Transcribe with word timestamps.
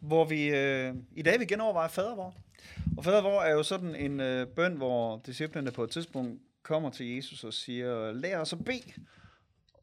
hvor 0.00 0.24
vi 0.24 0.48
øh, 0.48 0.94
i 1.12 1.22
dag 1.22 1.38
vil 1.38 1.48
genoverveje 1.48 1.88
fadervor. 1.88 2.34
Og 2.96 3.04
fadervor 3.04 3.42
er 3.42 3.52
jo 3.52 3.62
sådan 3.62 3.94
en 3.94 4.20
øh, 4.20 4.46
bøn, 4.46 4.76
hvor 4.76 5.22
disciplene 5.26 5.70
på 5.70 5.84
et 5.84 5.90
tidspunkt 5.90 6.40
kommer 6.62 6.90
til 6.90 7.14
Jesus 7.14 7.44
og 7.44 7.52
siger, 7.54 8.12
lær 8.12 8.38
os 8.38 8.52
at 8.52 8.64
bede. 8.64 8.92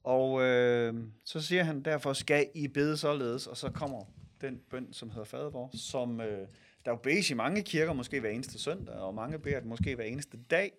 Og 0.03 0.41
øh, 0.41 0.93
så 1.25 1.41
siger 1.41 1.63
han, 1.63 1.81
derfor 1.81 2.13
skal 2.13 2.47
I 2.55 2.67
bede 2.67 2.97
således, 2.97 3.47
og 3.47 3.57
så 3.57 3.69
kommer 3.69 4.05
den 4.41 4.61
bøn, 4.69 4.93
som 4.93 5.09
hedder 5.09 5.25
fadervor, 5.25 5.69
som 5.73 6.21
øh, 6.21 6.47
der 6.85 6.91
jo 6.91 6.95
bedes 6.95 7.29
i 7.29 7.33
mange 7.33 7.63
kirker, 7.63 7.93
måske 7.93 8.19
hver 8.19 8.29
eneste 8.29 8.59
søndag, 8.59 8.95
og 8.95 9.15
mange 9.15 9.39
beder 9.39 9.59
det 9.59 9.67
måske 9.67 9.95
hver 9.95 10.03
eneste 10.03 10.37
dag. 10.51 10.71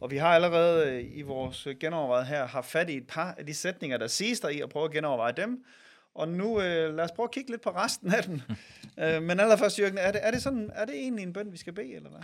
Og 0.00 0.10
vi 0.10 0.16
har 0.16 0.28
allerede 0.28 0.92
øh, 0.92 1.16
i 1.16 1.22
vores 1.22 1.68
genovervejet 1.80 2.26
her 2.26 2.46
haft 2.46 2.70
fat 2.70 2.90
i 2.90 2.96
et 2.96 3.06
par 3.06 3.34
af 3.38 3.46
de 3.46 3.54
sætninger, 3.54 3.96
der 3.96 4.06
siges 4.06 4.40
der 4.40 4.48
i, 4.48 4.60
og 4.60 4.70
prøve 4.70 4.84
at 4.84 4.90
genoverveje 4.90 5.32
dem. 5.36 5.64
Og 6.14 6.28
nu 6.28 6.60
øh, 6.60 6.94
lad 6.96 7.04
os 7.04 7.12
prøve 7.12 7.24
at 7.24 7.30
kigge 7.30 7.50
lidt 7.50 7.62
på 7.62 7.70
resten 7.70 8.14
af 8.14 8.22
den. 8.22 8.42
øh, 9.04 9.22
men 9.22 9.40
allerførst, 9.40 9.78
Jørgen, 9.78 9.98
er 9.98 10.12
det, 10.12 10.20
er, 10.24 10.30
det 10.30 10.42
sådan, 10.42 10.70
er 10.74 10.84
det 10.84 10.94
egentlig 10.94 11.22
en 11.22 11.32
bøn, 11.32 11.52
vi 11.52 11.56
skal 11.56 11.72
bede, 11.72 11.94
eller 11.94 12.10
hvad? 12.10 12.20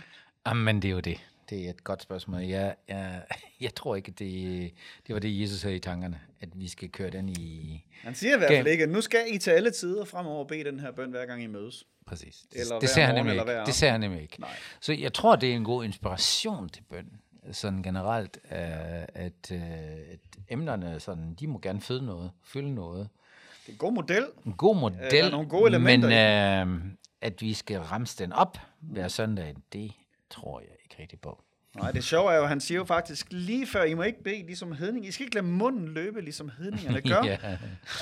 Jamen, 0.47 0.81
det 0.81 0.87
er 0.87 0.93
jo 0.93 0.99
det. 0.99 1.17
Det 1.49 1.65
er 1.65 1.69
et 1.69 1.83
godt 1.83 2.01
spørgsmål. 2.01 2.41
Jeg, 2.41 2.75
jeg, 2.87 3.21
jeg 3.61 3.75
tror 3.75 3.95
ikke, 3.95 4.11
det, 4.11 4.71
det 5.07 5.13
var 5.13 5.19
det, 5.19 5.41
Jesus 5.41 5.61
havde 5.61 5.75
i 5.75 5.79
tankerne, 5.79 6.19
at 6.41 6.49
vi 6.53 6.67
skal 6.67 6.89
køre 6.89 7.09
den 7.09 7.29
i... 7.29 7.85
Han 8.01 8.15
siger 8.15 8.35
i 8.35 8.37
hvert 8.37 8.51
fald 8.51 8.67
ikke, 8.67 8.83
at 8.83 8.89
nu 8.89 9.01
skal 9.01 9.19
I 9.27 9.37
til 9.37 9.51
alle 9.51 9.71
tider 9.71 10.05
fremover 10.05 10.45
bede 10.45 10.63
den 10.63 10.79
her 10.79 10.91
bøn, 10.91 11.09
hver 11.09 11.25
gang 11.25 11.43
I 11.43 11.47
mødes. 11.47 11.85
Præcis. 12.05 12.45
Eller 12.51 12.67
hver 12.73 12.79
det 12.79 12.89
ser 12.89 13.05
han 13.05 13.15
morgen, 13.15 13.29
eller 13.29 13.49
ikke. 13.49 13.65
Det 13.65 13.73
ser 13.73 13.91
han 13.91 13.99
nemlig 13.99 14.21
ikke. 14.21 14.39
Nej. 14.39 14.55
Så 14.79 14.93
jeg 14.93 15.13
tror, 15.13 15.35
det 15.35 15.51
er 15.51 15.55
en 15.55 15.63
god 15.63 15.83
inspiration 15.83 16.69
til 16.69 16.83
bøn. 16.89 17.19
Sådan 17.51 17.83
generelt, 17.83 18.39
øh, 18.51 18.57
at, 19.13 19.51
øh, 19.51 19.61
at 20.11 20.19
emnerne, 20.49 20.99
sådan, 20.99 21.33
de 21.39 21.47
må 21.47 21.59
gerne 21.59 21.81
føde 21.81 22.05
noget, 22.05 22.31
fylde 22.43 22.75
noget. 22.75 23.09
Det 23.69 23.73
er 23.73 23.75
en 23.75 23.77
god 23.77 23.93
model. 23.93 24.25
En 24.45 24.53
god 24.53 24.75
model, 24.75 25.11
der 25.11 25.25
er 25.25 25.29
nogle 25.31 25.49
gode 25.49 25.69
elementer 25.69 26.09
men 26.09 26.85
øh, 26.87 26.91
at 27.21 27.41
vi 27.41 27.53
skal 27.53 27.79
ramse 27.79 28.17
den 28.17 28.33
op 28.33 28.57
hver 28.79 29.07
søndag, 29.07 29.55
det 29.73 29.91
tror 30.29 30.59
jeg 30.59 30.69
ikke 30.83 30.95
rigtig 31.01 31.19
på. 31.19 31.43
Nej, 31.75 31.91
det 31.91 32.03
sjove 32.03 32.33
er 32.33 32.37
jo, 32.37 32.45
han 32.45 32.59
siger 32.59 32.77
jo 32.77 32.85
faktisk 32.85 33.27
lige 33.29 33.67
før, 33.67 33.83
I 33.83 33.93
må 33.93 34.03
ikke 34.03 34.23
bede 34.23 34.45
ligesom 34.45 34.71
hedning. 34.71 35.07
I 35.07 35.11
skal 35.11 35.23
ikke 35.23 35.35
lade 35.35 35.45
munden 35.45 35.87
løbe, 35.87 36.21
ligesom 36.21 36.51
hedningerne 36.57 37.01
gør. 37.13 37.23
Ja. 37.23 37.37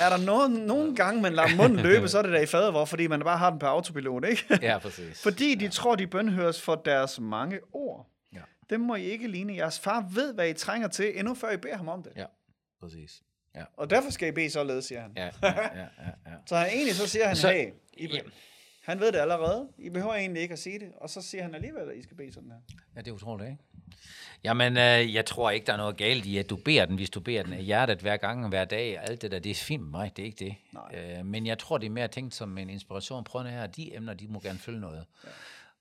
Er 0.01 0.09
der 0.09 0.25
nogen, 0.25 0.51
nogen 0.51 0.95
gange, 0.95 1.21
man 1.21 1.33
lader 1.33 1.55
munden 1.57 1.79
løbe, 1.79 2.07
så 2.07 2.17
er 2.17 2.21
det 2.21 2.31
da 2.31 2.41
i 2.41 2.45
fadervor, 2.45 2.85
fordi 2.85 3.07
man 3.07 3.19
bare 3.19 3.37
har 3.37 3.49
den 3.49 3.59
på 3.59 3.65
autopilot, 3.65 4.25
ikke? 4.25 4.43
ja, 4.61 4.77
præcis. 4.77 5.23
fordi 5.23 5.55
de 5.55 5.67
tror, 5.67 5.95
de 5.95 6.07
bønhøres 6.07 6.61
for 6.61 6.75
deres 6.75 7.19
mange 7.19 7.59
ord. 7.73 8.09
Ja. 8.33 8.41
Dem 8.69 8.79
må 8.79 8.95
I 8.95 9.03
ikke 9.03 9.27
ligne. 9.27 9.55
Jeres 9.55 9.79
far 9.79 10.05
ved, 10.13 10.33
hvad 10.33 10.49
I 10.49 10.53
trænger 10.53 10.87
til, 10.87 11.19
endnu 11.19 11.35
før 11.35 11.51
I 11.51 11.57
beder 11.57 11.77
ham 11.77 11.87
om 11.87 12.03
det. 12.03 12.11
Ja, 12.15 12.25
præcis. 12.79 13.21
Ja. 13.57 13.63
Og 13.77 13.89
derfor 13.89 14.09
skal 14.09 14.27
I 14.27 14.31
bede 14.31 14.49
således, 14.49 14.85
siger 14.85 15.01
han. 15.01 15.11
Ja, 15.15 15.23
ja, 15.25 15.31
ja, 15.43 15.71
ja, 15.75 15.81
ja. 16.25 16.31
Så 16.47 16.55
han, 16.55 16.67
egentlig 16.69 16.95
så 16.95 17.07
siger 17.07 17.27
han, 17.27 17.35
Så- 17.35 17.49
hey, 17.51 17.71
I 17.93 18.07
be- 18.07 18.31
han 18.83 18.99
ved 18.99 19.11
det 19.11 19.19
allerede. 19.19 19.67
I 19.77 19.89
behøver 19.89 20.13
egentlig 20.15 20.41
ikke 20.41 20.53
at 20.53 20.59
sige 20.59 20.79
det. 20.79 20.91
Og 20.97 21.09
så 21.09 21.21
siger 21.21 21.43
han 21.43 21.55
alligevel, 21.55 21.89
at 21.91 21.97
I 21.97 22.03
skal 22.03 22.17
bede 22.17 22.33
sådan 22.33 22.51
her. 22.51 22.57
Ja, 22.95 22.99
det 23.01 23.07
er 23.07 23.11
utroligt, 23.11 23.49
ikke? 23.49 23.63
Jamen, 24.43 24.77
øh, 24.77 25.13
jeg 25.13 25.25
tror 25.25 25.49
ikke, 25.51 25.65
der 25.65 25.73
er 25.73 25.77
noget 25.77 25.97
galt 25.97 26.25
i, 26.25 26.37
at 26.37 26.49
du 26.49 26.55
beder 26.55 26.85
den, 26.85 26.95
hvis 26.95 27.09
du 27.09 27.19
beder 27.19 27.43
den 27.43 27.53
af 27.53 27.63
hjertet 27.63 27.99
hver 28.01 28.17
gang 28.17 28.43
og 28.43 28.49
hver 28.49 28.65
dag. 28.65 28.99
Alt 28.99 29.21
det 29.21 29.31
der, 29.31 29.39
det 29.39 29.49
er 29.49 29.55
fint 29.55 29.81
med 29.83 29.89
mig, 29.91 30.11
det 30.17 30.21
er 30.21 30.25
ikke 30.25 30.45
det. 30.45 30.55
Nej. 30.73 31.15
Øh, 31.19 31.25
men 31.25 31.45
jeg 31.47 31.57
tror, 31.59 31.77
det 31.77 31.85
er 31.85 31.89
mere 31.91 32.07
tænkt 32.07 32.35
som 32.35 32.57
en 32.57 32.69
inspiration. 32.69 33.23
Prøv 33.23 33.43
nu 33.43 33.49
her, 33.49 33.67
de 33.67 33.95
emner, 33.95 34.13
de 34.13 34.27
må 34.27 34.39
gerne 34.39 34.59
følge 34.59 34.79
noget. 34.79 35.05
Ja. 35.23 35.29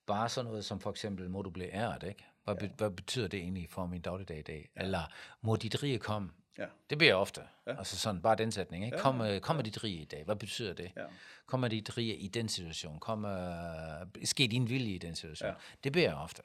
Bare 0.07 0.29
sådan 0.29 0.49
noget 0.51 0.65
som 0.65 0.81
for 0.81 0.91
eksempel, 0.91 1.31
må 1.31 1.43
du 1.43 1.51
blive 1.51 1.75
æret, 1.75 2.03
ikke? 2.09 2.25
Hvad, 2.45 2.55
ja. 2.63 2.69
hvad 2.77 2.91
betyder 2.91 3.29
det 3.29 3.41
egentlig 3.41 3.67
for 3.71 3.87
min 3.87 4.01
dagligdag 4.01 4.39
i 4.39 4.43
dag? 4.43 4.69
Ja. 4.77 4.83
Eller, 4.83 5.01
må 5.43 5.57
dit 5.57 5.83
rige 5.83 5.99
komme? 5.99 6.31
Ja. 6.59 6.67
Det 6.91 6.99
beder 6.99 7.11
jeg 7.11 7.17
ofte. 7.17 7.41
Ja. 7.67 7.79
Altså 7.79 7.99
sådan, 7.99 8.23
bare 8.23 8.37
den 8.37 8.53
sætning. 8.53 8.85
Ikke? 8.85 8.97
Ja, 8.97 9.03
kom, 9.03 9.21
ja, 9.21 9.39
kom 9.39 9.57
med 9.57 9.65
dit 9.65 9.85
rige 9.85 10.03
i 10.03 10.05
dag. 10.05 10.25
Hvad 10.25 10.37
betyder 10.37 10.73
det? 10.73 10.93
Ja. 10.97 11.05
Kom 11.47 11.61
med 11.61 11.71
dit 11.71 11.99
rige 11.99 12.17
i 12.17 12.29
den 12.29 12.49
situation. 12.49 12.99
Kom, 12.99 13.25
uh, 13.25 13.31
ske 14.25 14.47
din 14.47 14.69
vilje 14.69 14.95
i 14.95 14.99
den 14.99 15.15
situation. 15.15 15.49
Ja. 15.49 15.55
Det 15.85 15.93
beder 15.93 16.07
jeg 16.07 16.17
ofte. 16.17 16.43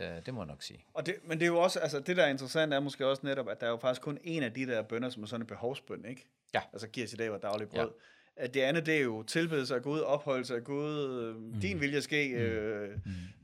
Ja. 0.00 0.16
Uh, 0.16 0.26
det 0.26 0.34
må 0.34 0.40
jeg 0.40 0.46
nok 0.46 0.62
sige. 0.62 0.84
Og 0.94 1.06
det, 1.06 1.14
men 1.24 1.38
det 1.38 1.44
er 1.44 1.50
jo 1.50 1.58
også, 1.58 1.78
altså 1.80 2.00
det 2.00 2.16
der 2.16 2.22
er 2.22 2.28
interessant 2.28 2.74
er 2.74 2.80
måske 2.80 3.06
også 3.06 3.26
netop, 3.26 3.48
at 3.48 3.60
der 3.60 3.66
er 3.66 3.70
jo 3.70 3.76
faktisk 3.76 4.02
kun 4.02 4.18
en 4.22 4.42
af 4.42 4.52
de 4.52 4.66
der 4.66 4.82
bønder, 4.82 5.10
som 5.10 5.22
er 5.22 5.26
sådan 5.26 5.42
en 5.42 5.46
behovsbøn, 5.46 6.04
ikke? 6.04 6.26
Ja. 6.54 6.60
Altså 6.72 6.88
giver 6.88 7.06
i 7.12 7.16
dag 7.16 7.30
vores 7.30 7.42
daglige 7.42 7.68
brød. 7.68 7.80
Ja. 7.80 8.42
At 8.44 8.54
det 8.54 8.60
andet, 8.60 8.86
det 8.86 8.96
er 8.96 9.02
jo 9.02 9.22
tilbedelse 9.22 9.74
af 9.74 9.82
Gud, 9.82 10.00
opholdelse 10.00 10.54
af 10.54 10.64
Gud, 10.64 11.22
øh, 11.22 11.62
din 11.62 11.80
vilje 11.80 12.02
ske, 12.02 12.28
øh, 12.28 12.98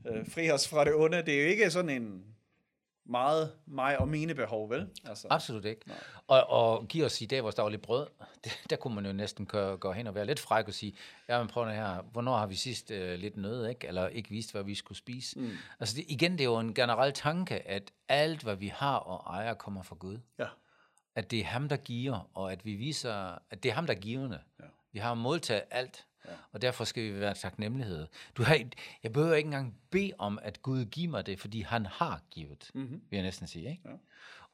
øh, 0.07 0.29
fri 0.29 0.51
os 0.51 0.67
fra 0.67 0.85
det 0.85 0.93
onde. 0.95 1.17
Det 1.17 1.39
er 1.39 1.43
jo 1.43 1.49
ikke 1.49 1.71
sådan 1.71 1.89
en 1.89 2.23
meget 3.05 3.51
mig 3.65 3.99
og 3.99 4.07
mine 4.07 4.35
behov, 4.35 4.69
vel? 4.69 4.89
Altså, 5.05 5.27
Absolut 5.29 5.65
ikke. 5.65 5.81
Og, 6.27 6.49
og 6.49 6.87
give 6.87 7.05
os 7.05 7.21
i 7.21 7.25
dag 7.25 7.43
vores 7.43 7.55
daglige 7.55 7.81
brød, 7.81 8.07
det, 8.43 8.51
der 8.69 8.75
kunne 8.75 8.95
man 8.95 9.05
jo 9.05 9.13
næsten 9.13 9.45
køre, 9.45 9.77
gå 9.77 9.91
hen 9.91 10.07
og 10.07 10.15
være 10.15 10.25
lidt 10.25 10.39
fræk 10.39 10.67
og 10.67 10.73
sige, 10.73 10.95
ja, 11.29 11.39
men 11.39 11.47
prøv 11.47 11.69
her, 11.69 12.01
hvornår 12.01 12.37
har 12.37 12.47
vi 12.47 12.55
sidst 12.55 12.91
øh, 12.91 13.19
lidt 13.19 13.37
nød, 13.37 13.67
ikke? 13.67 13.87
eller 13.87 14.07
ikke 14.07 14.29
vist, 14.29 14.51
hvad 14.51 14.63
vi 14.63 14.75
skulle 14.75 14.97
spise? 14.97 15.39
Mm. 15.39 15.51
Altså 15.79 15.95
det, 15.95 16.05
igen, 16.07 16.31
det 16.31 16.41
er 16.41 16.45
jo 16.45 16.59
en 16.59 16.73
generel 16.73 17.13
tanke, 17.13 17.67
at 17.67 17.91
alt, 18.09 18.43
hvad 18.43 18.55
vi 18.55 18.67
har 18.67 18.95
og 18.95 19.33
ejer, 19.33 19.53
kommer 19.53 19.83
fra 19.83 19.95
Gud. 19.95 20.17
ja. 20.39 20.47
At 21.15 21.31
det 21.31 21.39
er 21.39 21.45
ham, 21.45 21.69
der 21.69 21.77
giver, 21.77 22.29
og 22.33 22.51
at 22.51 22.65
vi 22.65 22.75
viser, 22.75 23.39
at 23.49 23.63
det 23.63 23.69
er 23.69 23.73
ham, 23.75 23.85
der 23.85 23.93
er 23.93 23.99
givende. 23.99 24.39
Ja. 24.59 24.65
Vi 24.91 24.99
har 24.99 25.13
modtaget 25.13 25.63
alt, 25.71 26.05
ja. 26.27 26.31
og 26.51 26.61
derfor 26.61 26.83
skal 26.83 27.03
vi 27.03 27.19
være 27.19 27.33
taknemmelighed. 27.33 28.07
Du 28.37 28.43
har, 28.43 28.59
jeg 29.03 29.13
behøver 29.13 29.35
ikke 29.35 29.47
engang 29.47 29.75
bede 29.91 30.11
om, 30.17 30.39
at 30.41 30.61
Gud 30.61 30.85
giver 30.85 31.11
mig 31.11 31.25
det, 31.25 31.39
fordi 31.39 31.61
han 31.61 31.85
har 31.85 32.21
givet, 32.31 32.71
mm-hmm. 32.73 33.01
vil 33.09 33.17
jeg 33.17 33.23
næsten 33.23 33.47
sige. 33.47 33.69
Ikke? 33.69 33.81
Ja. 33.85 33.89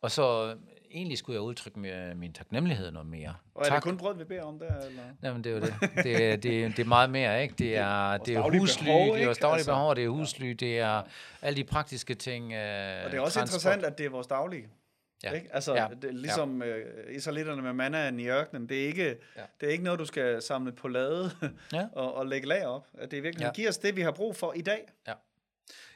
Og 0.02 0.12
så 0.12 0.56
egentlig 0.92 1.18
skulle 1.18 1.34
jeg 1.36 1.42
udtrykke 1.42 1.80
min, 1.80 1.92
min 2.16 2.34
taknemmelighed 2.34 2.92
noget 2.92 3.08
mere. 3.08 3.36
Og 3.56 3.66
er 3.66 3.74
det 3.74 3.84
kun 3.84 3.98
brød, 3.98 4.18
vi 4.18 4.24
beder 4.24 4.44
om 4.44 4.60
der? 4.60 4.76
Eller? 4.86 5.02
Jamen, 5.24 5.44
det 5.44 5.50
er 5.50 5.56
jo 5.56 5.62
det. 5.62 5.74
Det, 6.04 6.26
er- 6.32 6.36
det, 6.36 6.78
det 6.78 6.80
er 6.80 6.86
meget 6.88 7.10
mere, 7.10 7.42
ikke? 7.44 7.56
Det 7.58 7.78
er, 7.78 8.18
det 8.18 8.36
er 8.36 8.60
husly, 8.60 8.84
behov, 8.86 9.14
det 9.16 9.22
er 9.22 9.26
vores 9.26 9.38
daglige 9.38 9.58
Altså, 9.58 9.72
behov, 9.72 9.96
det 9.96 10.04
er 10.04 10.10
husly, 10.10 10.50
det 10.50 10.80
er 10.80 11.04
alle 11.42 11.58
de 11.58 11.64
praktiske 11.64 12.14
ting. 12.16 12.54
Øh, 12.54 13.06
Og 13.06 13.12
det 13.12 13.18
er 13.18 13.22
også 13.22 13.40
interessant, 13.42 13.84
at 13.84 13.98
det 13.98 14.06
er 14.06 14.10
vores 14.10 14.28
daglige. 14.28 14.68
Ja. 15.24 15.32
Ikke? 15.32 15.50
Altså, 15.52 15.74
Ja. 15.76 15.88
det, 16.02 16.16
ligesom 16.16 16.62
ja. 16.64 16.68
øh, 16.78 17.16
israelitterne 17.16 17.62
med 17.62 17.74
mannaen 17.74 18.20
i 18.20 18.28
ørkenen, 18.28 18.70
det 18.70 18.84
er, 18.84 18.88
ikke, 18.88 19.18
Ja. 19.38 19.42
det 19.62 19.68
er 19.68 19.72
ikke 19.72 19.84
noget, 19.84 20.00
du 20.00 20.06
skal 20.06 20.42
samle 20.42 20.72
på 20.72 20.88
lade 20.88 21.32
Ja. 21.74 21.88
og, 21.94 22.14
og 22.14 22.26
lægge 22.28 22.48
lag 22.48 22.66
op. 22.66 22.88
Det 23.02 23.14
er 23.14 23.22
virkelig, 23.22 23.46
Ja. 23.46 23.52
giver 23.52 23.70
os 23.70 23.78
det, 23.78 23.96
vi 23.96 24.02
har 24.02 24.12
brug 24.12 24.36
for 24.36 24.54
i 24.56 24.62
dag. 24.62 24.88
Ja. 25.08 25.14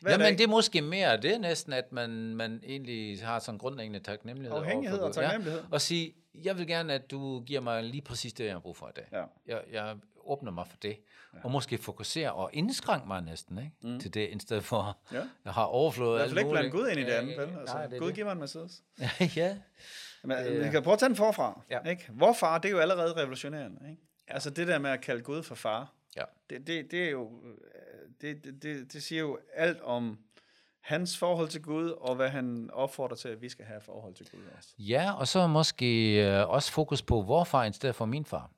Hver 0.01 0.11
Jamen, 0.11 0.23
dag. 0.25 0.31
det 0.38 0.44
er 0.44 0.47
måske 0.47 0.81
mere 0.81 1.17
det 1.17 1.41
næsten, 1.41 1.73
at 1.73 1.91
man, 1.91 2.09
man 2.35 2.61
egentlig 2.66 3.25
har 3.25 3.39
sådan 3.39 3.57
grundlæggende 3.57 4.00
taknemmelighed. 4.00 4.57
Afhængighed 4.57 5.00
og 5.00 5.13
taknemmelighed. 5.13 5.59
Ja, 5.61 5.67
og 5.72 5.81
sige, 5.81 6.13
jeg 6.44 6.57
vil 6.57 6.67
gerne, 6.67 6.94
at 6.94 7.11
du 7.11 7.40
giver 7.44 7.61
mig 7.61 7.84
lige 7.84 8.01
præcis 8.01 8.34
det, 8.34 8.45
jeg 8.45 8.53
har 8.53 8.59
brug 8.59 8.78
for 8.78 8.88
i 8.88 8.91
dag. 8.95 9.05
Ja. 9.11 9.23
Jeg, 9.47 9.61
jeg 9.72 9.95
åbner 10.25 10.51
mig 10.51 10.67
for 10.67 10.78
det. 10.78 10.97
Ja. 11.34 11.38
Og 11.44 11.51
måske 11.51 11.78
fokusere 11.78 12.31
og 12.34 12.50
indskrænke 12.53 13.07
mig 13.07 13.22
næsten 13.22 13.57
ikke? 13.57 13.72
Mm. 13.84 14.00
til 14.00 14.13
det, 14.13 14.29
i 14.29 14.39
stedet 14.39 14.63
for, 14.63 14.97
Ja. 15.11 15.22
jeg 15.45 15.53
har 15.53 15.63
overflået 15.63 16.22
alt 16.22 16.29
fald 16.29 16.39
ikke 16.39 16.51
blande 16.51 16.69
muligt. 16.69 16.84
Gud 16.84 16.89
ind 16.89 17.00
i 17.00 17.03
det 17.03 17.17
andet, 17.17 17.38
vel? 17.38 17.59
Altså, 17.59 17.75
nej, 17.75 17.88
det 17.88 18.00
Gud 18.00 18.07
det. 18.07 18.16
giver 18.16 18.25
mig 18.25 18.31
en 18.34 18.39
Mercedes. 18.39 18.84
ja. 19.35 19.57
Men, 20.23 20.38
øh. 20.47 20.66
Vi 20.66 20.69
kan 20.69 20.84
prøve 20.84 20.94
at 20.94 21.00
tage 21.00 21.09
den 21.09 21.16
forfra. 21.16 21.61
Ja. 21.69 21.89
Ikke? 21.89 22.09
Hvorfar, 22.11 22.57
det 22.57 22.69
er 22.69 22.73
jo 22.73 22.79
allerede 22.79 23.13
revolutionerende. 23.22 23.89
Ikke? 23.89 24.01
Ja. 24.28 24.34
Altså 24.34 24.50
det 24.50 24.67
der 24.67 24.79
med 24.79 24.89
at 24.89 25.01
kalde 25.01 25.22
Gud 25.22 25.44
for 25.44 25.56
far, 25.56 25.94
Ja. 26.17 26.23
det, 26.50 26.67
det, 26.67 26.91
det 26.91 27.03
er 27.05 27.09
jo, 27.09 27.31
øh, 27.43 27.58
det, 28.22 28.43
det, 28.43 28.64
det, 28.64 28.93
det 28.93 29.03
siger 29.03 29.22
jo 29.22 29.40
alt 29.55 29.81
om 29.81 30.20
hans 30.81 31.17
forhold 31.17 31.47
til 31.47 31.61
Gud, 31.61 31.90
og 31.90 32.16
hvad 32.16 32.29
han 32.29 32.70
opfordrer 32.73 33.16
til, 33.16 33.28
at 33.29 33.41
vi 33.41 33.49
skal 33.49 33.66
have 33.66 33.81
forhold 33.81 34.14
til 34.14 34.29
Gud 34.31 34.40
også. 34.58 34.70
ja, 34.79 35.11
og 35.14 35.28
så 35.28 35.47
måske 35.47 36.16
øh, 36.25 36.49
også 36.49 36.72
fokus 36.72 37.02
på 37.02 37.22
vor 37.22 37.43
far, 37.43 37.64
i 37.66 37.73
stedet 37.73 37.96
for 37.96 38.05
min 38.05 38.25
far. 38.25 38.52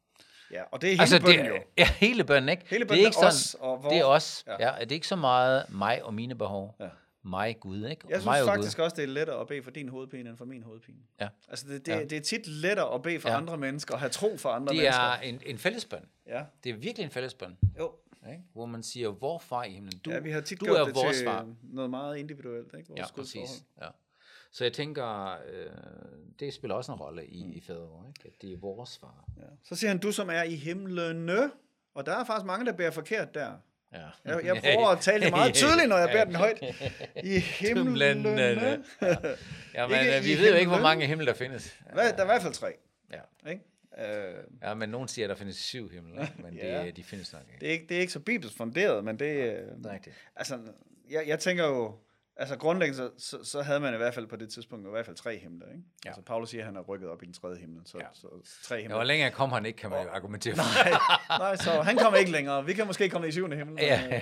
Ja, 0.52 0.64
og 0.72 0.82
det 0.82 0.88
er 0.88 0.92
hele 0.92 1.02
altså, 1.02 1.18
det, 1.18 1.26
bønden 1.26 1.46
jo. 1.46 1.56
Ja, 1.78 1.88
hele 1.98 2.24
bønnen, 2.24 2.50
ikke? 2.50 2.64
Hele 2.70 2.80
det 2.80 2.88
bønnen 2.88 3.04
er 3.06 3.08
ikke 3.10 3.20
er 3.22 3.28
os, 3.28 3.54
og 3.60 3.84
vor- 3.84 3.90
Det 3.90 3.98
er 4.00 4.04
os, 4.06 4.44
Ja. 4.48 4.68
ja. 4.68 4.80
Det 4.80 4.92
er 4.92 4.96
ikke 4.96 5.08
så 5.08 5.16
meget 5.16 5.66
mig 5.70 6.04
og 6.04 6.14
mine 6.14 6.36
behov. 6.36 6.76
Ja. 6.80 6.88
Mig, 7.24 7.58
Gud, 7.60 7.76
ikke? 7.78 7.86
Jeg 7.88 8.18
Og 8.18 8.24
mig 8.26 8.36
synes 8.36 8.48
og 8.48 8.54
faktisk 8.56 8.80
også, 8.80 8.96
det 8.96 9.04
er 9.04 9.08
lettere 9.08 9.42
at 9.42 9.48
bede 9.48 9.64
for 9.64 9.72
din 9.72 9.90
hovedpine, 9.90 10.30
end 10.30 10.38
for 10.38 10.46
min 10.46 10.64
hovedpine. 10.64 10.98
Ja. 11.22 11.28
Altså, 11.50 11.68
det, 11.68 11.86
det, 11.86 11.92
Ja. 11.92 12.04
det 12.04 12.14
er 12.14 12.22
tit 12.22 12.48
lettere 12.48 12.94
at 12.94 13.02
bede 13.02 13.20
for 13.20 13.30
Ja. 13.30 13.38
andre 13.38 13.58
mennesker, 13.58 13.94
og 13.94 14.00
have 14.00 14.10
tro 14.10 14.38
for 14.38 14.50
andre 14.50 14.74
Det 14.74 14.78
mennesker. 14.82 15.02
er 15.04 15.22
en, 15.22 15.42
en 15.46 15.58
fællesbøn. 15.58 16.06
Ja, 16.28 16.44
Det 16.64 16.70
er 16.70 16.74
virkelig 16.78 17.04
en 17.06 17.12
fællesbøn. 17.12 17.58
jo. 17.80 17.92
Ikke? 18.32 18.44
Hvor 18.54 18.66
man 18.66 18.84
siger, 18.84 19.10
hvor 19.10 19.40
far 19.40 19.64
i 19.64 19.72
himlen, 19.72 20.00
du, 20.06 20.12
ja, 20.12 20.20
vi 20.20 20.32
har 20.32 20.42
tit 20.42 20.60
du 20.60 20.66
gjort 20.66 20.78
er 20.78 20.86
det 20.86 20.96
vores 20.96 21.18
til 21.18 21.26
far. 21.26 21.48
noget 21.64 21.90
meget 21.90 22.18
individuelt, 22.18 22.74
ikke? 22.78 22.90
Vores 22.90 23.00
Ja, 23.00 23.06
præcis. 23.16 23.64
Ja. 23.82 23.88
Så 24.56 24.64
jeg 24.64 24.74
tænker, 24.74 25.32
øh, 25.32 25.70
det 26.40 26.54
spiller 26.54 26.76
også 26.76 26.92
en 26.92 27.00
rolle 27.00 27.26
i, 27.26 27.56
i 27.56 27.62
fadervor, 27.62 28.06
ikke? 28.08 28.22
at 28.36 28.42
det 28.42 28.54
er 28.54 28.58
vores 28.58 28.98
far. 28.98 29.26
Ja. 29.38 29.44
Så 29.64 29.76
siger 29.76 29.90
han, 29.90 29.98
du 29.98 30.12
som 30.12 30.30
er 30.30 30.44
i 30.44 30.56
himlene, 30.56 31.52
og 31.96 32.06
der 32.06 32.12
er 32.16 32.26
faktisk 32.26 32.46
mange, 32.46 32.66
der 32.66 32.72
bærer 32.74 32.92
forkert 32.92 33.34
der. 33.34 33.52
Ja. 33.94 34.00
Jeg, 34.26 34.46
jeg 34.46 34.62
prøver 34.64 34.88
at 34.88 35.00
tale 35.00 35.24
det 35.24 35.32
meget 35.32 35.54
tydeligt, 35.54 35.90
når 35.90 35.98
jeg 35.98 36.10
bærer 36.14 36.26
den 36.26 36.36
højt. 36.36 36.62
I 37.24 37.40
himlen. 37.60 37.88
Himlen, 38.18 38.26
øh, 38.26 38.38
ja. 38.38 39.16
Ja, 39.74 39.88
men 39.88 40.00
Ikke 40.00 40.18
øh, 40.18 40.24
vi 40.24 40.36
ved 40.38 40.50
jo 40.52 40.56
ikke, 40.56 40.72
hvor 40.72 40.82
mange 40.82 41.06
himle 41.06 41.26
der 41.26 41.34
findes. 41.34 41.80
Hvad, 41.94 42.14
der 42.14 42.18
er 42.18 42.24
i 42.24 42.26
hvert 42.26 42.42
fald 42.42 42.54
tre. 42.54 42.74
Ja. 43.14 43.50
Ikke? 43.52 43.62
Øh, 43.98 44.44
ja, 44.64 44.74
men 44.74 44.90
nogen 44.90 45.08
siger, 45.08 45.26
at 45.26 45.30
der 45.30 45.36
findes 45.36 45.56
syv 45.56 45.90
himle, 45.90 46.22
ikke? 46.22 46.34
men 46.44 46.54
Ja. 46.64 46.84
det, 46.84 46.98
de 46.98 47.04
findes 47.04 47.34
nok 47.34 47.42
ikke. 47.48 47.60
det, 47.62 47.68
er 47.68 47.72
ikke, 47.72 47.86
det 47.90 47.98
er 47.98 48.02
ikke 48.02 48.14
så 48.14 48.20
bibelsk 48.20 48.58
funderet, 48.58 49.04
men 49.04 49.20
det, 49.20 49.26
øh, 49.36 49.38
Det 49.44 49.86
er 49.86 49.94
rigtigt. 49.94 50.16
altså, 50.36 50.60
jeg, 51.10 51.24
jeg 51.28 51.40
tænker 51.40 51.66
jo, 51.68 51.96
altså 52.38 52.58
grundlæggende, 52.58 52.98
så, 52.98 53.10
så, 53.18 53.44
så 53.44 53.62
havde 53.62 53.80
man 53.80 53.94
i 53.94 53.98
hvert 53.98 54.14
fald 54.14 54.28
på 54.28 54.36
det 54.36 54.50
tidspunkt 54.50 54.88
i 54.88 54.90
hvert 54.90 55.06
fald 55.06 55.16
tre 55.16 55.38
himler, 55.38 55.66
ikke? 55.68 55.84
Ja. 56.06 56.10
Altså, 56.10 56.22
Paulus 56.22 56.50
siger, 56.50 56.62
at 56.62 56.66
han 56.66 56.76
er 56.76 56.82
rykket 56.82 57.10
op 57.10 57.24
i 57.24 57.26
den 57.26 57.34
tredje 57.34 57.58
himmel, 57.60 57.82
så, 57.86 57.98
Ja. 57.98 58.04
ja. 58.04 58.10
så, 58.14 58.28
så 58.44 58.64
tre 58.64 58.76
Ja, 58.76 58.82
himler. 58.82 58.96
hvor 58.96 59.04
længere 59.04 59.32
kom 59.32 59.52
han 59.52 59.66
ikke, 59.66 59.78
kan 59.78 59.90
man 59.90 60.04
jo 60.04 60.10
argumentere 60.10 60.56
for. 60.56 60.64
nej, 61.40 61.40
nej, 61.40 61.56
så 61.56 61.72
han 61.72 61.98
kommer 61.98 62.20
ikke 62.20 62.32
længere. 62.32 62.66
Vi 62.66 62.74
kan 62.74 62.88
måske 62.88 63.10
komme 63.10 63.28
i 63.28 63.32
syvende 63.32 63.58
himmel. 63.58 63.76
Ja. 63.84 64.02
men, 64.10 64.14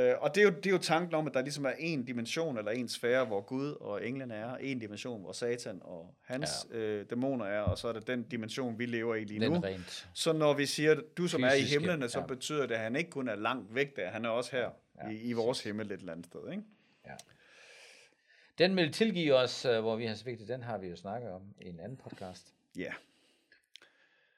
øh, 0.00 0.08
øh, 0.08 0.14
og 0.20 0.34
det 0.34 0.40
er, 0.40 0.44
jo, 0.44 0.50
det 0.50 0.66
er 0.66 0.70
jo 0.70 0.78
tanken 0.78 1.14
om, 1.14 1.26
at 1.26 1.34
der 1.34 1.42
ligesom 1.42 1.64
er 1.64 1.72
en 1.78 2.04
dimension, 2.04 2.58
eller 2.58 2.70
en 2.70 2.88
sfære, 2.88 3.24
hvor 3.24 3.40
Gud 3.40 3.72
og 3.80 4.06
englene 4.06 4.34
er, 4.34 4.56
en 4.56 4.78
dimension, 4.78 5.20
hvor 5.22 5.32
Satan 5.32 5.78
og 5.82 6.14
hans 6.24 6.50
ja. 6.72 6.78
øh, 6.78 7.06
dæmoner 7.10 7.44
er, 7.44 7.60
og 7.60 7.78
så 7.78 7.88
er 7.88 7.92
det 7.92 8.06
den 8.06 8.22
dimension, 8.22 8.78
vi 8.78 8.86
lever 8.86 9.14
i 9.14 9.24
lige 9.24 9.40
nu. 9.48 9.54
Den 9.54 9.64
rent. 9.64 10.08
Så 10.14 10.32
når 10.32 10.52
vi 10.54 10.66
siger, 10.66 10.96
du 11.16 11.26
som 11.28 11.42
er 11.42 11.52
i 11.52 11.58
Fysiske, 11.60 11.78
himlene, 11.80 12.08
så 12.08 12.18
ja. 12.20 12.26
betyder 12.26 12.66
det, 12.66 12.74
at 12.74 12.80
han 12.80 12.96
ikke 12.96 13.10
kun 13.10 13.28
er 13.28 13.34
langt 13.34 13.74
væk 13.74 13.96
der, 13.96 14.10
han 14.10 14.24
er 14.24 14.28
også 14.28 14.50
her 14.56 14.68
Ja, 15.04 15.08
i, 15.10 15.16
i 15.16 15.32
vores 15.32 15.62
himmel 15.62 15.92
et 15.92 16.00
eller 16.00 16.12
andet 16.12 16.26
sted. 16.26 16.40
Ikke? 16.50 16.62
Den 18.58 18.76
vil 18.76 18.92
tilgive 18.92 19.34
os, 19.34 19.64
øh, 19.64 19.80
hvor 19.80 19.96
vi 19.96 20.06
har 20.06 20.14
svigtet, 20.14 20.48
den 20.48 20.62
har 20.62 20.78
vi 20.78 20.86
jo 20.88 20.96
snakket 20.96 21.30
om 21.30 21.42
i 21.60 21.68
en 21.68 21.80
anden 21.80 21.96
podcast. 21.96 22.52
Ja. 22.76 22.92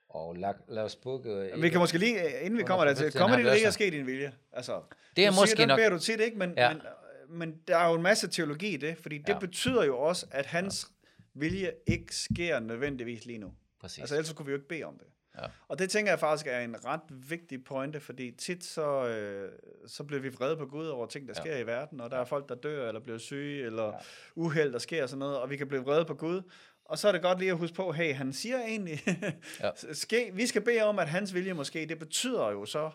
Og 0.09 0.37
lad, 0.37 0.55
lad 0.69 0.83
os 0.83 0.97
bukke... 0.97 1.51
Vi 1.61 1.69
kan 1.71 1.79
måske 1.79 1.99
lige, 1.99 2.25
øh, 2.25 2.45
inden 2.47 2.59
vi 2.59 2.63
kommer 2.63 2.85
dertil, 2.85 2.97
forpligtelsen 2.99 3.21
kommer 3.21 3.37
det 3.51 3.55
ikke 3.57 3.67
at 3.69 3.75
ske 3.75 3.91
din 3.91 4.07
vilje? 4.07 4.33
Altså, 4.53 4.83
Det 5.17 5.27
er 5.27 5.31
måske 5.31 5.51
siger, 5.57 5.67
nok- 5.67 5.79
beder 5.79 5.91
du 5.91 5.99
tit, 5.99 6.21
ikke? 6.21 6.39
Men, 6.39 6.55
Ja. 6.57 6.69
men, 6.73 6.83
øh, 6.83 7.31
men 7.39 7.61
der 7.69 7.77
er 7.77 7.89
jo 7.89 7.95
en 7.95 8.03
masse 8.03 8.29
teologi 8.29 8.69
i 8.69 8.77
det, 8.77 8.99
fordi 8.99 9.19
det 9.19 9.29
Ja. 9.29 9.39
betyder 9.39 9.85
jo 9.85 9.99
også, 9.99 10.27
at 10.31 10.47
hans 10.47 10.87
vilje 11.35 11.73
ikke 11.87 12.15
sker 12.17 12.61
nødvendigvis 12.61 13.25
lige 13.27 13.39
nu. 13.39 13.53
Præcis. 13.81 13.99
Altså 13.99 14.15
ellers 14.15 14.33
kunne 14.33 14.47
vi 14.47 14.53
jo 14.53 14.57
ikke 14.57 14.69
bede 14.69 14.83
om 14.85 14.99
det. 14.99 15.07
Ja. 15.43 15.47
Og 15.69 15.79
det 15.79 15.91
tænker 15.91 16.13
jeg 16.13 16.19
faktisk 16.21 16.47
er 16.47 16.61
en 16.61 16.85
ret 16.85 17.01
vigtig 17.11 17.65
pointe, 17.65 18.01
fordi 18.01 18.31
tit 18.31 18.65
så, 18.65 19.07
øh, 19.09 19.53
så 19.87 20.05
bliver 20.05 20.21
vi 20.23 20.29
vrede 20.29 20.57
på 20.57 20.67
Gud 20.67 20.87
over 20.87 21.07
ting, 21.07 21.29
der 21.29 21.35
Ja. 21.37 21.43
sker 21.43 21.57
i 21.57 21.67
verden, 21.67 22.01
og 22.01 22.11
der 22.11 22.17
er 22.17 22.25
folk, 22.25 22.49
der 22.49 22.55
dør, 22.55 22.89
eller 22.89 23.01
bliver 23.01 23.19
syge, 23.19 23.65
eller 23.67 23.85
Ja. 23.85 23.93
uheld, 24.35 24.73
der 24.73 24.79
sker 24.79 25.03
og 25.03 25.09
sådan 25.09 25.19
noget, 25.19 25.39
og 25.39 25.51
vi 25.51 25.57
kan 25.57 25.69
blive 25.69 25.83
vrede 25.85 26.05
på 26.05 26.15
Gud. 26.15 26.43
Og 26.85 26.99
så 26.99 27.09
er 27.09 27.13
det 27.13 27.23
godt 27.23 27.39
lige 27.39 27.51
at 27.51 27.57
huske 27.59 27.75
på, 27.77 27.93
hey, 27.93 28.15
han 28.15 28.33
siger 28.33 28.61
egentlig, 28.61 29.01
Ja. 29.61 29.71
ske, 29.93 30.31
vi 30.35 30.47
skal 30.47 30.63
bede 30.63 30.83
om, 30.83 30.99
at 30.99 31.09
hans 31.09 31.35
vilje 31.35 31.53
måske, 31.53 31.87
det 31.87 31.99
betyder 31.99 32.51
jo 32.51 32.65
så 32.65 32.91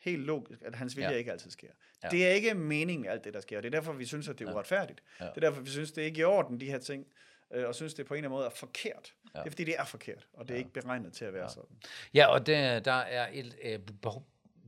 helt 0.00 0.22
logisk, 0.22 0.60
at 0.64 0.74
hans 0.74 0.96
vilje 0.96 1.10
Ja. 1.10 1.16
ikke 1.16 1.32
altid 1.32 1.50
sker. 1.50 1.68
Ja. 2.02 2.08
Det 2.08 2.26
er 2.26 2.30
ikke 2.30 2.54
meningen 2.54 3.02
med 3.02 3.10
alt 3.10 3.24
det, 3.24 3.34
der 3.34 3.40
sker. 3.40 3.60
Det 3.60 3.66
er 3.66 3.70
derfor, 3.78 3.92
vi 3.92 4.04
synes, 4.04 4.28
at 4.28 4.38
det 4.38 4.48
er 4.48 4.52
uretfærdigt. 4.54 5.02
Ja. 5.20 5.24
Det 5.24 5.32
er 5.36 5.40
derfor, 5.40 5.62
vi 5.62 5.70
synes, 5.70 5.92
det 5.92 6.02
er 6.02 6.06
ikke 6.06 6.20
i 6.20 6.24
orden, 6.24 6.60
de 6.60 6.66
her 6.70 6.78
ting, 6.78 7.06
øh, 7.54 7.68
og 7.68 7.74
synes, 7.74 7.94
det 7.94 8.06
på 8.06 8.14
en 8.14 8.18
eller 8.18 8.28
anden 8.28 8.36
måde 8.38 8.46
er 8.46 8.50
forkert. 8.50 9.14
Ja. 9.34 9.38
Det 9.40 9.46
er 9.46 9.50
fordi, 9.50 9.64
det 9.64 9.74
er 9.78 9.84
forkert, 9.84 10.26
og 10.32 10.48
det 10.48 10.54
er 10.54 10.58
ikke 10.58 10.72
beregnet 10.72 11.12
til 11.12 11.24
at 11.24 11.32
være 11.32 11.42
Ja. 11.42 11.48
sådan. 11.48 11.76
Ja, 12.14 12.26
og 12.26 12.46
det, 12.46 12.84
der 12.84 12.92
er 12.92 13.28
et 13.32 13.56
øh, 13.62 13.78
behov, 14.02 14.26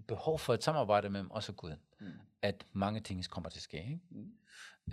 behov 0.08 0.38
for 0.38 0.54
et 0.54 0.64
samarbejde 0.64 1.10
mellem 1.10 1.30
os 1.30 1.48
og 1.48 1.56
Gud. 1.56 1.76
Mm. 2.00 2.06
At 2.42 2.66
mange 2.72 3.00
ting 3.00 3.30
kommer 3.30 3.50
til 3.50 3.58
at 3.58 3.62
ske. 3.62 3.76
Ikke? 3.76 3.98
Mm. 4.10 4.32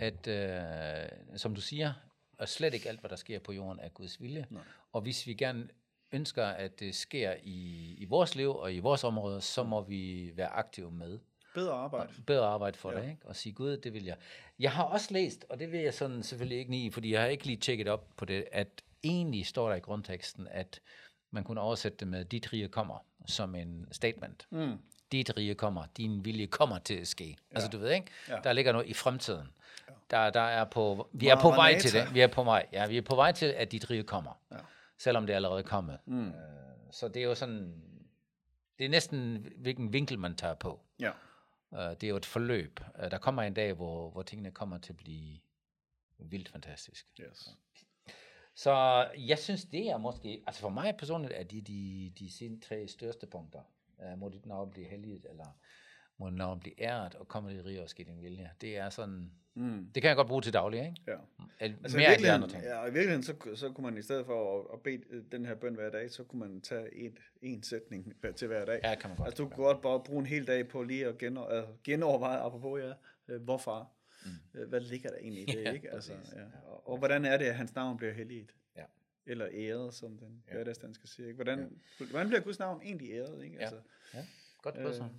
At, 0.00 0.26
øh, 0.26 1.38
som 1.38 1.54
du 1.54 1.60
siger, 1.60 1.92
at 2.38 2.48
slet 2.48 2.74
ikke 2.74 2.88
alt, 2.88 3.00
hvad 3.00 3.10
der 3.10 3.16
sker 3.16 3.38
på 3.38 3.52
jorden, 3.52 3.80
er 3.80 3.88
Guds 3.88 4.20
vilje. 4.20 4.46
Nej. 4.50 4.62
Og 4.92 5.00
hvis 5.00 5.26
vi 5.26 5.34
gerne 5.34 5.68
ønsker, 6.12 6.46
at 6.46 6.80
det 6.80 6.94
sker 6.94 7.34
i, 7.42 7.94
i 7.98 8.04
vores 8.04 8.34
liv 8.34 8.56
og 8.56 8.74
i 8.74 8.78
vores 8.78 9.04
områder, 9.04 9.40
så 9.40 9.62
må 9.62 9.82
vi 9.82 10.32
være 10.34 10.48
aktive 10.48 10.90
med. 10.90 11.18
Bedre 11.54 11.72
arbejde. 11.74 12.12
Bedre 12.26 12.46
arbejde 12.46 12.78
for 12.78 12.90
Ja. 12.92 12.96
ja. 12.98 13.04
det, 13.04 13.10
ikke? 13.10 13.26
Og 13.26 13.36
sige, 13.36 13.52
Gud, 13.52 13.76
det 13.76 13.92
vil 13.92 14.04
jeg. 14.04 14.16
Jeg 14.58 14.72
har 14.72 14.84
også 14.84 15.08
læst, 15.12 15.44
og 15.50 15.58
det 15.58 15.72
vil 15.72 15.80
jeg 15.80 15.94
sådan 15.94 16.22
selvfølgelig 16.22 16.58
ikke 16.58 16.70
lige, 16.70 16.92
fordi 16.92 17.12
jeg 17.12 17.20
har 17.20 17.28
ikke 17.28 17.46
lige 17.46 17.56
tjekket 17.56 17.88
op 17.88 18.08
på 18.16 18.24
det, 18.24 18.44
at 18.52 18.68
egentlig 19.02 19.46
står 19.46 19.68
der 19.68 19.76
i 19.76 19.80
grundteksten, 19.80 20.48
at 20.50 20.80
man 21.30 21.44
kunne 21.44 21.60
oversætte 21.60 21.98
det 21.98 22.08
med, 22.08 22.24
dit 22.24 22.52
rige 22.52 22.68
kommer, 22.68 23.04
som 23.26 23.54
en 23.54 23.88
statement. 23.92 24.46
Mm. 24.50 24.78
Dit 25.12 25.36
rige 25.36 25.54
kommer, 25.54 25.84
din 25.96 26.24
vilje 26.24 26.46
kommer 26.46 26.78
til 26.78 26.94
at 26.94 27.06
ske. 27.08 27.24
Ja. 27.24 27.34
Altså 27.54 27.68
du 27.70 27.78
ved 27.78 27.90
ikke, 27.90 28.10
Ja. 28.28 28.36
der 28.44 28.52
ligger 28.52 28.72
noget 28.72 28.86
i 28.86 28.94
fremtiden. 28.94 29.48
Der, 30.10 30.30
der 30.30 30.40
er 30.40 30.64
på, 30.64 31.08
vi 31.12 31.28
er 31.28 31.40
på 31.40 31.50
vej 31.50 31.78
til 31.78 31.92
det. 31.92 32.14
Vi 32.14 32.20
er 32.20 32.26
på 32.26 32.44
vej. 32.44 32.66
Ja, 32.72 32.86
vi 32.86 32.96
er 32.98 33.02
på 33.02 33.14
vej 33.14 33.32
til, 33.32 33.46
at 33.46 33.72
dit 33.72 33.90
rige 33.90 34.02
kommer. 34.02 34.40
Ja. 34.52 34.56
Selvom 34.98 35.26
det 35.26 35.32
er 35.32 35.36
allerede 35.36 35.62
kommet. 35.62 35.98
Mm. 36.06 36.28
Øh, 36.28 36.32
så 36.92 37.08
det 37.08 37.22
er 37.22 37.24
jo 37.26 37.34
sådan, 37.34 37.82
det 38.78 38.84
er 38.84 38.88
næsten, 38.88 39.46
hvilken 39.56 39.92
vinkel 39.92 40.18
man 40.18 40.36
tager 40.36 40.54
på. 40.54 40.80
Ja. 41.00 41.10
Uh, 41.74 41.80
det 41.80 42.04
er 42.04 42.08
jo 42.08 42.16
et 42.16 42.26
forløb. 42.26 42.80
Uh, 43.02 43.10
der 43.10 43.18
kommer 43.18 43.42
en 43.42 43.54
dag, 43.54 43.72
hvor, 43.72 44.10
hvor 44.10 44.22
tingene 44.22 44.50
kommer 44.50 44.78
til 44.78 44.92
at 44.92 44.96
blive 44.96 45.38
vildt 46.18 46.48
fantastisk. 46.48 47.06
Yes. 47.20 47.48
Så 48.54 48.72
jeg 49.18 49.38
synes, 49.38 49.64
det 49.64 49.88
er 49.88 49.96
måske, 49.98 50.42
altså 50.46 50.60
for 50.60 50.68
mig 50.68 50.96
personligt, 50.98 51.32
er 51.32 51.44
de 51.44 51.60
de, 51.60 52.12
de 52.18 52.32
sine 52.32 52.60
tre 52.60 52.88
største 52.88 53.26
punkter. 53.26 53.62
Uh, 53.98 54.18
må 54.18 54.28
dit 54.28 54.46
navn 54.46 54.70
blive 54.70 54.88
helliget, 54.88 55.26
eller 55.30 55.58
må 56.18 56.28
dit 56.30 56.36
navn 56.38 56.60
blive 56.60 56.82
æret, 56.82 57.14
og 57.14 57.28
komme 57.28 57.50
det 57.56 57.64
rige 57.64 57.82
og 57.82 57.88
ske 57.90 58.04
din 58.04 58.22
vilje. 58.22 58.50
Det 58.60 58.76
er 58.76 58.90
sådan, 58.90 59.30
Mm. 59.56 59.88
det 59.94 60.02
kan 60.02 60.08
jeg 60.08 60.16
godt 60.16 60.28
bruge 60.28 60.42
til 60.42 60.52
daglig, 60.52 60.80
ikke? 60.80 60.94
Ja. 61.06 61.12
Altså, 61.60 61.78
Altså 61.82 61.96
mere 61.96 62.10
i 62.10 62.14
end 62.14 62.22
de 62.22 62.30
andre 62.32 62.46
virkeligheden, 62.48 62.50
ting. 62.50 62.62
ja, 62.64 62.76
og 62.78 62.88
i 62.88 62.92
virkeligheden 62.92 63.22
så, 63.22 63.56
så 63.56 63.72
kunne 63.72 63.84
man 63.90 63.98
i 63.98 64.02
stedet 64.02 64.26
for 64.26 64.60
at, 64.60 64.66
at 64.72 64.80
bede 64.80 65.02
øh, 65.10 65.22
den 65.32 65.46
her 65.46 65.54
bøn 65.54 65.74
hver 65.74 65.90
dag, 65.90 66.10
så 66.10 66.24
kunne 66.24 66.40
man 66.40 66.60
tage 66.60 66.94
et, 66.94 67.18
en 67.42 67.62
sætning 67.62 68.14
til 68.36 68.48
hver 68.48 68.64
dag. 68.64 68.80
Ja, 68.84 68.94
kan 68.94 69.10
man 69.10 69.16
godt. 69.16 69.26
Altså 69.26 69.42
du 69.42 69.48
kunne 69.48 69.64
godt 69.66 69.80
bare 69.80 70.00
bruge 70.04 70.20
en 70.20 70.26
hel 70.26 70.46
dag 70.46 70.68
på 70.68 70.82
lige 70.82 71.06
at 71.06 71.18
gen, 71.18 71.38
uh, 71.38 71.44
genoverveje, 71.84 72.38
apropos 72.38 72.80
ja, 72.82 72.92
øh, 73.28 73.42
hvorfor, 73.42 73.90
mm. 74.24 74.60
uh, 74.60 74.68
hvad 74.68 74.80
ligger 74.80 75.10
der 75.10 75.16
egentlig 75.18 75.42
i 75.42 75.52
det, 75.52 75.62
Ja, 75.66 75.72
ikke? 75.72 75.90
Altså, 75.90 76.12
præcis. 76.16 76.34
ja. 76.34 76.42
Og, 76.68 76.88
og 76.88 76.98
hvordan 76.98 77.24
er 77.24 77.36
det, 77.36 77.44
at 77.44 77.54
hans 77.54 77.74
navn 77.74 77.96
bliver 77.96 78.12
helliget? 78.12 78.54
Ja. 78.76 78.84
Eller 79.26 79.48
æret, 79.52 79.94
som 79.94 80.18
den 80.18 80.42
Ja. 80.48 80.54
hverdagsdanske 80.54 81.08
siger. 81.08 81.26
Ikke? 81.26 81.36
Hvordan, 81.36 81.80
hvordan 82.10 82.28
bliver 82.28 82.40
Guds 82.42 82.58
navn 82.58 82.82
egentlig 82.84 83.10
æret? 83.12 83.44
Ikke? 83.44 83.56
Ja. 83.56 83.62
Altså, 83.62 83.76
Godt 84.62 84.74
Øh, 84.76 84.82
spørgsmål. 84.82 85.10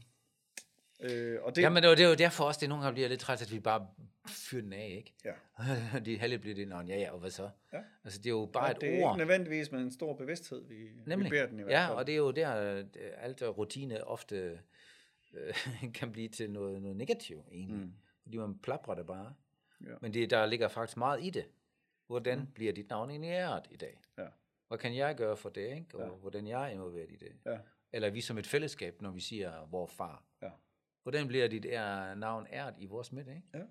Øh, 0.99 1.37
og 1.41 1.49
det, 1.51 1.55
Det, 1.55 1.61
Jamen, 1.61 1.83
det 1.83 1.87
er, 1.87 1.89
jo, 1.89 1.95
det 1.95 2.05
er 2.05 2.09
jo 2.09 2.15
derfor 2.15 2.43
også, 2.43 2.59
det 2.59 2.69
nogle 2.69 2.83
gange 2.83 2.93
bliver 2.93 3.09
lidt 3.09 3.19
træt, 3.19 3.41
at 3.41 3.51
vi 3.51 3.59
bare 3.59 3.87
fyrer 4.27 4.61
den 4.61 4.73
af, 4.73 4.93
ikke? 4.97 5.13
Ja. 5.25 5.99
de 6.05 6.17
halve 6.19 6.37
bliver 6.37 6.55
det, 6.55 6.69
ja, 6.89 6.97
ja, 6.99 7.11
og 7.11 7.19
hvad 7.19 7.29
så? 7.29 7.49
Ja. 7.73 7.79
Altså, 8.03 8.19
det 8.19 8.25
er 8.25 8.29
jo 8.29 8.49
bare 8.53 8.65
og 8.65 8.71
et 8.71 8.81
det 8.81 8.89
er 8.89 9.03
ord. 9.05 9.15
ikke 9.15 9.17
nødvendigvis 9.17 9.71
med 9.71 9.79
en 9.79 9.91
stor 9.91 10.13
bevidsthed, 10.13 10.65
vi, 10.67 10.89
Nemlig. 11.05 11.25
vi 11.25 11.29
beder 11.29 11.47
den 11.47 11.59
i 11.59 11.63
hvert 11.63 11.73
ja, 11.73 11.89
og 11.89 12.07
det 12.07 12.13
er 12.13 12.17
jo 12.17 12.31
der, 12.31 12.77
øh, 12.77 12.85
alt 13.17 13.41
er 13.41 13.47
rutine 13.47 14.03
ofte 14.03 14.59
øh, 15.33 15.53
kan 15.99 16.11
blive 16.11 16.27
til 16.29 16.49
noget, 16.51 16.81
noget 16.81 16.97
negativt, 16.97 17.45
egentlig. 17.51 17.77
Mm. 17.79 17.93
Fordi 18.23 18.37
man 18.37 18.57
plaprer 18.57 18.95
det 18.95 19.05
bare. 19.07 19.33
Ja. 19.85 19.93
Men 20.01 20.13
det, 20.13 20.29
der 20.29 20.45
ligger 20.45 20.67
faktisk 20.67 20.97
meget 20.97 21.23
i 21.23 21.29
det. 21.29 21.45
Hvordan 22.07 22.39
mm. 22.39 22.47
bliver 22.47 22.73
dit 22.73 22.89
navn 22.89 23.09
egentlig 23.09 23.29
æret 23.29 23.63
i 23.71 23.75
dag? 23.77 23.99
Ja. 24.17 24.27
Hvad 24.67 24.77
kan 24.77 24.95
jeg 24.95 25.15
gøre 25.15 25.37
for 25.37 25.49
det, 25.49 25.61
ikke? 25.75 25.85
Og 25.97 26.01
Ja. 26.07 26.07
hvordan 26.09 26.47
jeg 26.47 26.63
er 26.63 26.67
involveret 26.67 27.11
i 27.11 27.15
det? 27.15 27.31
Ja. 27.45 27.57
Eller 27.93 28.09
vi 28.09 28.21
som 28.21 28.37
et 28.37 28.47
fællesskab, 28.47 29.01
når 29.01 29.11
vi 29.11 29.19
siger, 29.19 29.65
hvor 29.65 29.85
far. 29.87 30.23
Ja. 30.41 30.49
Hvordan 31.05 31.27
bliver 31.27 31.47
dit 31.47 31.65
er, 31.65 32.15
navn 32.15 32.47
æret 32.53 32.73
i 32.77 32.85
vores 32.85 33.11
midte, 33.11 33.31
ikke? 33.31 33.67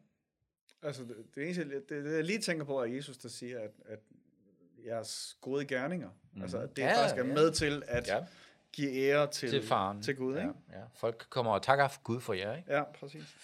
Altså, 0.83 1.03
det, 1.03 1.17
det 1.35 1.45
eneste, 1.45 1.65
det, 1.71 1.89
det, 1.89 2.15
jeg 2.17 2.25
lige 2.25 2.39
tænker 2.39 2.65
på, 2.65 2.81
er 2.81 2.85
Jesus, 2.85 3.19
der 3.19 3.29
siger, 3.29 3.61
at, 3.61 3.71
at 3.85 3.99
jeres 4.87 5.37
gode 5.41 5.65
gerninger, 5.67 6.11
mm. 6.33 6.43
altså, 6.43 6.59
at 6.59 6.77
det 6.77 6.83
Ja, 6.83 6.89
ja, 6.89 7.01
faktisk 7.01 7.17
er 7.19 7.27
ja. 7.27 7.35
med 7.35 7.51
til 7.53 7.83
at 7.87 8.07
Ja. 8.09 8.17
ja. 8.17 8.27
give 8.73 8.93
ære 8.93 9.31
til, 9.31 9.51
Til 9.51 9.63
faren. 9.63 10.03
til 10.03 10.17
Gud, 10.17 10.37
ikke? 10.37 10.53
Ja, 10.73 10.79
ja. 10.79 10.85
Folk 10.95 11.27
kommer 11.31 11.53
og 11.53 11.63
takker 11.63 11.89
Gud 12.05 12.21
for 12.21 12.33
jer, 12.33 12.57
ikke? 12.57 12.73
Ja, 12.75 12.83
præcis. 12.93 13.37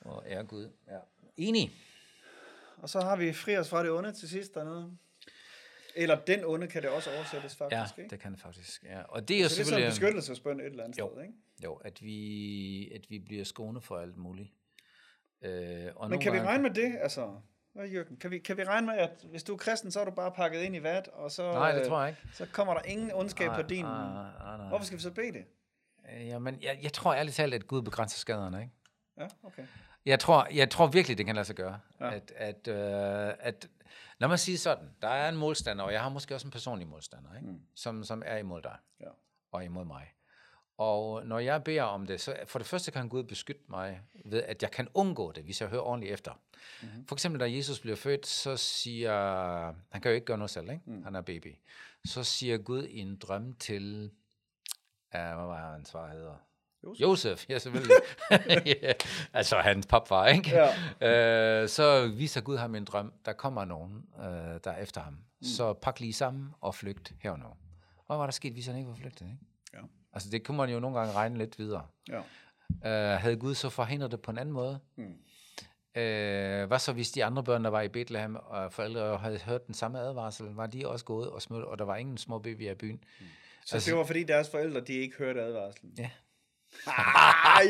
Og 0.00 0.24
ære 0.26 0.44
Gud. 0.44 0.70
Ja. 0.88 0.98
Enig. 1.36 1.72
Og 2.76 2.88
så 2.88 3.00
har 3.00 3.16
vi 3.16 3.32
fri 3.32 3.56
os 3.58 3.68
fra 3.68 3.82
det 3.82 3.90
onde 3.90 4.12
til 4.12 4.28
sidst 4.28 4.54
dernede. 4.54 4.96
Eller 5.96 6.16
den 6.26 6.44
onde 6.44 6.66
kan 6.66 6.82
det 6.82 6.90
også 6.90 7.10
oversættes 7.16 7.56
Ja, 7.60 7.64
faktisk, 7.80 7.98
ikke? 7.98 8.10
det 8.10 8.20
kan 8.20 8.32
det 8.32 8.40
faktisk. 8.40 8.84
Ja. 8.84 9.02
Og 9.02 9.28
det 9.28 9.36
er 9.36 9.42
jo 9.42 9.48
Så 9.48 9.54
det 9.54 9.60
er 9.60 9.64
sådan 9.64 9.66
selvfølgelig... 9.66 9.86
en 9.86 9.90
beskyttelsesbøn 9.90 10.60
et 10.60 10.66
eller 10.66 10.84
andet 10.84 10.98
Jo. 10.98 11.10
sted, 11.12 11.22
ikke? 11.22 11.34
Jo, 11.64 11.74
at 11.74 12.02
vi, 12.02 12.90
at 12.94 13.00
vi 13.10 13.18
bliver 13.18 13.44
skånet 13.44 13.82
for 13.84 13.98
alt 13.98 14.16
muligt. 14.16 14.48
Øh, 15.42 15.86
og 15.96 16.10
Men 16.10 16.20
kan 16.20 16.32
vi 16.32 16.36
gange- 16.36 16.50
regne 16.50 16.62
med 16.62 16.70
det, 16.70 16.98
altså... 17.00 17.34
Hvad, 17.72 17.86
Jørgen? 17.88 18.16
Kan 18.16 18.30
vi, 18.30 18.38
kan 18.38 18.56
vi 18.56 18.64
regne 18.64 18.86
med, 18.86 18.94
at 18.94 19.10
hvis 19.30 19.42
du 19.42 19.52
er 19.52 19.56
kristen, 19.56 19.90
så 19.90 20.00
er 20.00 20.04
du 20.04 20.10
bare 20.10 20.32
pakket 20.32 20.60
ind 20.62 20.76
i 20.76 20.82
vat, 20.82 21.08
og 21.08 21.30
så, 21.30 21.52
Nej, 21.52 21.72
det 21.72 21.80
øh, 21.80 21.86
tror 21.86 22.00
jeg 22.00 22.08
ikke. 22.08 22.20
så 22.36 22.46
kommer 22.52 22.74
der 22.74 22.82
ingen 22.82 23.12
ondskab 23.12 23.46
Nej, 23.46 23.62
på 23.62 23.68
din... 23.68 23.84
nej, 23.84 24.22
nej, 24.38 24.56
nej. 24.56 24.68
Hvorfor 24.68 24.84
skal 24.84 24.98
vi 24.98 25.02
så 25.02 25.10
bede 25.10 25.32
det? 25.32 25.44
Øh, 26.16 26.26
Jamen, 26.26 26.58
jeg, 26.62 26.78
jeg 26.82 26.92
tror 26.92 27.14
ærligt 27.14 27.36
talt, 27.36 27.54
at 27.54 27.66
Gud 27.66 27.82
begrænser 27.82 28.18
skaderne, 28.18 28.60
ikke? 28.62 28.72
Ja, 29.18 29.26
okay. 29.42 29.62
Jeg 30.06 30.20
tror, 30.20 30.48
jeg 30.54 30.70
tror 30.70 30.86
virkelig, 30.86 31.18
det 31.18 31.26
kan 31.26 31.34
lade 31.34 31.44
sig 31.44 31.56
gøre. 31.56 31.80
Ja. 32.00 32.06
Ja. 32.06 32.14
At, 32.14 32.32
at, 32.36 32.68
øh, 32.68 33.34
at, 33.40 33.68
lad 34.18 34.28
mig 34.28 34.38
sige 34.38 34.58
sådan, 34.58 34.90
der 35.02 35.08
er 35.08 35.28
en 35.28 35.36
modstander, 35.36 35.84
og 35.84 35.92
jeg 35.92 36.02
har 36.02 36.08
måske 36.08 36.34
også 36.34 36.46
en 36.46 36.50
personlig 36.50 36.88
modstander, 36.88 37.34
ikke? 37.36 37.48
Mm. 37.48 37.60
Som, 37.74 38.04
som 38.04 38.22
er 38.26 38.36
imod 38.36 38.62
dig 38.62 38.76
Ja. 39.00 39.08
og 39.52 39.64
imod 39.64 39.84
mig. 39.84 40.12
Og 40.78 41.26
når 41.26 41.38
jeg 41.38 41.64
beder 41.64 41.82
om 41.82 42.06
det, 42.06 42.20
så 42.20 42.36
for 42.46 42.58
det 42.58 42.68
første 42.68 42.90
kan 42.90 43.08
Gud 43.08 43.24
beskytte 43.24 43.62
mig 43.68 44.00
ved, 44.24 44.42
at 44.42 44.62
jeg 44.62 44.70
kan 44.70 44.88
undgå 44.94 45.32
det, 45.32 45.44
hvis 45.44 45.60
jeg 45.60 45.68
hører 45.68 45.82
ordentligt 45.82 46.12
efter. 46.12 46.32
Mm-hmm. 46.82 47.06
For 47.06 47.14
eksempel, 47.14 47.40
da 47.40 47.52
Jesus 47.52 47.80
bliver 47.80 47.96
født, 47.96 48.26
så 48.26 48.56
siger, 48.56 49.12
han 49.90 50.00
kan 50.00 50.10
jo 50.10 50.14
ikke 50.14 50.24
gøre 50.24 50.38
noget 50.38 50.50
selv, 50.50 50.70
ikke? 50.70 50.82
Mm. 50.86 51.04
han 51.04 51.14
er 51.14 51.20
baby. 51.20 51.54
Så 52.04 52.24
siger 52.24 52.58
Gud 52.58 52.84
i 52.84 52.98
en 52.98 53.16
drøm 53.16 53.54
til, 53.54 54.10
uh, 55.14 55.20
hvad 55.20 55.46
var 55.46 55.72
hans 55.72 55.88
svar 55.88 56.08
hedder? 56.12 56.36
Josef, 56.94 57.00
Josef 57.00 57.50
ja 57.50 57.58
selvfølgelig. 57.58 57.96
ja, 58.82 58.92
altså 59.32 59.56
hans 59.56 59.86
papfar, 59.86 60.26
ikke? 60.26 60.50
Ja. 61.00 61.62
Øh, 61.62 61.68
så 61.68 62.08
viser 62.08 62.40
Gud 62.40 62.56
ham 62.56 62.74
en 62.74 62.84
drøm. 62.84 63.12
Der 63.24 63.32
kommer 63.32 63.64
nogen, 63.64 64.04
øh, 64.18 64.24
der 64.64 64.70
er 64.70 64.82
efter 64.82 65.00
ham. 65.00 65.12
Mm. 65.12 65.46
Så 65.46 65.72
pak 65.72 66.00
lige 66.00 66.12
sammen 66.12 66.48
og 66.60 66.74
flygt 66.74 67.12
her 67.20 67.30
og 67.30 67.38
nu. 67.38 67.46
Og 67.46 68.06
hvad 68.06 68.16
var 68.16 68.24
der 68.24 68.32
sket, 68.32 68.52
hvis 68.52 68.66
han 68.66 68.76
ikke 68.76 68.88
var 68.88 68.94
flygtet, 68.94 69.26
ikke? 69.26 69.38
Ja. 69.74 69.78
Altså 70.12 70.30
det 70.30 70.44
kunne 70.44 70.56
man 70.56 70.70
jo 70.70 70.80
nogle 70.80 70.98
gange 70.98 71.12
regne 71.12 71.38
lidt 71.38 71.58
videre. 71.58 71.86
Ja. 72.08 72.20
Øh, 72.84 73.20
havde 73.20 73.36
Gud 73.36 73.54
så 73.54 73.68
forhindret 73.68 74.10
det 74.10 74.20
på 74.20 74.30
en 74.30 74.38
anden 74.38 74.52
måde? 74.52 74.78
Mm. 74.96 75.04
Øh, 75.96 76.66
hvad 76.66 76.78
så 76.78 76.92
hvis 76.92 77.10
de 77.10 77.24
andre 77.24 77.44
børn, 77.44 77.64
der 77.64 77.70
var 77.70 77.80
i 77.82 77.88
Bethlehem, 77.88 78.36
og 78.36 78.72
forældre 78.72 79.18
havde 79.18 79.38
hørt 79.38 79.66
den 79.66 79.74
samme 79.74 79.98
advarsel, 79.98 80.46
var 80.46 80.66
de 80.66 80.88
også 80.88 81.04
gået 81.04 81.30
og 81.30 81.42
smødt, 81.42 81.64
og 81.64 81.78
der 81.78 81.84
var 81.84 81.96
ingen 81.96 82.18
små 82.18 82.38
babyer 82.38 82.72
i 82.72 82.74
byen? 82.74 83.04
Mm. 83.20 83.26
Så 83.64 83.76
altså, 83.76 83.90
det 83.90 83.98
var 83.98 84.04
fordi 84.04 84.24
deres 84.24 84.50
forældre, 84.50 84.80
de 84.80 84.92
ikke 84.92 85.16
hørte 85.16 85.42
advarslen? 85.42 85.92
Ja. 85.98 86.10
Ej, 86.86 87.62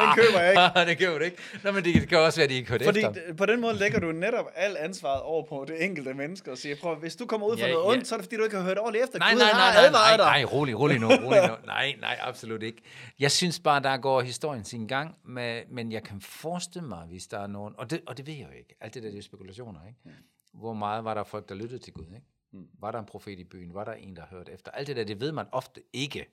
den 0.00 0.14
køber 0.14 0.40
jeg 0.40 0.50
ikke. 0.50 0.80
det 0.90 0.98
køber 0.98 1.18
du 1.18 1.24
ikke. 1.24 1.36
Nå, 1.64 1.72
men 1.72 1.84
det 1.84 2.08
kan 2.08 2.18
også 2.18 2.38
være, 2.38 2.44
at 2.44 2.50
de 2.50 2.54
ikke 2.54 2.70
hørte 2.70 2.84
Fordi 2.84 2.98
efter. 2.98 3.34
på 3.34 3.46
den 3.46 3.60
måde 3.60 3.74
lægger 3.76 4.00
du 4.00 4.12
netop 4.12 4.46
al 4.54 4.76
ansvaret 4.76 5.22
over 5.22 5.46
på 5.46 5.64
det 5.68 5.84
enkelte 5.84 6.14
menneske 6.14 6.50
og 6.50 6.58
siger, 6.58 6.76
prøv, 6.80 6.96
hvis 6.96 7.16
du 7.16 7.26
kommer 7.26 7.46
ud 7.46 7.58
for 7.58 7.66
ja, 7.66 7.72
noget 7.72 7.88
ondt, 7.88 8.00
ja. 8.00 8.04
så 8.04 8.14
er 8.14 8.16
det 8.16 8.24
fordi, 8.24 8.36
du 8.36 8.44
ikke 8.44 8.56
har 8.56 8.64
hørt 8.64 8.78
ordentligt 8.78 9.04
efter. 9.04 9.18
Nej, 9.18 9.32
Gud 9.32 9.38
nej, 9.38 9.52
nej, 9.52 9.90
nej, 9.90 10.16
nej, 10.16 10.16
nej, 10.16 10.44
rolig, 10.44 10.78
rolig 10.78 10.98
nu, 10.98 11.06
rolig 11.06 11.48
nu. 11.48 11.54
Nej, 11.66 11.94
nej, 12.00 12.18
absolut 12.20 12.62
ikke. 12.62 12.82
Jeg 13.18 13.30
synes 13.30 13.60
bare, 13.60 13.80
der 13.82 13.96
går 13.96 14.20
historien 14.20 14.64
sin 14.64 14.86
gang, 14.86 15.14
med, 15.24 15.62
men 15.70 15.92
jeg 15.92 16.02
kan 16.02 16.20
forestille 16.20 16.88
mig, 16.88 17.06
hvis 17.06 17.26
der 17.26 17.38
er 17.38 17.46
nogen, 17.46 17.74
og 17.78 17.90
det, 17.90 18.00
og 18.06 18.16
det 18.16 18.26
ved 18.26 18.34
jeg 18.34 18.46
jo 18.52 18.58
ikke, 18.58 18.76
alt 18.80 18.94
det 18.94 19.02
der, 19.02 19.10
det 19.10 19.18
er 19.18 19.22
spekulationer, 19.22 19.80
ikke? 19.86 19.98
Mm. 20.04 20.10
Hvor 20.54 20.74
meget 20.74 21.04
var 21.04 21.14
der 21.14 21.24
folk, 21.24 21.48
der 21.48 21.54
lyttede 21.54 21.78
til 21.78 21.92
Gud, 21.92 22.06
ikke? 22.14 22.26
Mm. 22.52 22.66
Var 22.80 22.90
der 22.90 22.98
en 22.98 23.06
profet 23.06 23.38
i 23.38 23.44
byen? 23.44 23.74
Var 23.74 23.84
der 23.84 23.92
en, 23.92 24.16
der 24.16 24.22
hørte 24.30 24.52
efter? 24.52 24.70
Alt 24.70 24.86
det 24.86 24.96
der, 24.96 25.04
det 25.04 25.20
ved 25.20 25.32
man 25.32 25.46
ofte 25.52 25.82
ikke. 25.92 26.26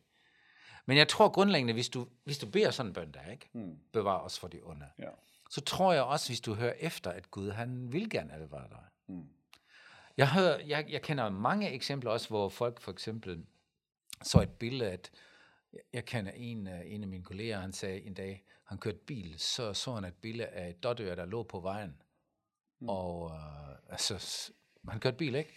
Men 0.86 0.98
jeg 0.98 1.08
tror 1.08 1.30
grundlæggende, 1.30 1.74
hvis 1.74 1.90
du, 1.90 2.08
hvis 2.24 2.38
du 2.38 2.50
beder 2.50 2.72
sådan 2.72 2.90
en 2.90 2.94
bøn 2.94 3.12
der, 3.12 3.32
ikke? 3.32 3.50
Mm. 3.54 3.78
Bevar 3.92 4.18
os 4.18 4.40
for 4.40 4.48
det 4.48 4.60
onde. 4.64 4.86
Ja. 5.00 5.10
Så 5.50 5.62
tror 5.62 5.94
jeg 5.94 6.04
også, 6.04 6.30
hvis 6.30 6.42
du 6.42 6.54
hører 6.54 6.74
efter, 6.80 7.12
at 7.12 7.32
Gud, 7.32 7.50
han 7.50 7.94
vil 7.94 8.10
gerne 8.10 8.34
advare 8.34 8.70
dig. 8.70 8.84
Mm. 9.08 9.28
Jeg, 10.18 10.32
hører, 10.32 10.60
jeg, 10.60 10.86
jeg 10.90 11.02
kender 11.02 11.30
mange 11.30 11.70
eksempler 11.70 12.12
også, 12.12 12.28
hvor 12.28 12.50
folk 12.50 12.82
for 12.82 12.92
eksempel 12.92 13.46
så 14.24 14.42
et 14.42 14.50
billede, 14.50 14.92
at 14.92 15.12
jeg 15.94 16.06
kender 16.06 16.32
en, 16.32 16.68
en 16.68 17.02
af 17.02 17.08
mine 17.08 17.24
kolleger, 17.24 17.60
han 17.60 17.74
sagde 17.74 18.02
en 18.02 18.14
dag, 18.14 18.44
han 18.64 18.78
kørte 18.78 18.98
bil, 18.98 19.36
så 19.38 19.74
så 19.74 19.94
han 19.94 20.06
et 20.06 20.14
billede 20.14 20.48
af 20.48 20.70
et 20.70 20.84
dårdyr, 20.84 21.16
der 21.16 21.26
lå 21.26 21.44
på 21.44 21.60
vejen. 21.60 22.02
Mm. 22.80 22.90
Og 22.90 23.32
øh, 23.32 23.92
altså, 23.92 24.52
han 24.90 25.00
kørte 25.00 25.18
bil, 25.18 25.36
ikke? 25.36 25.54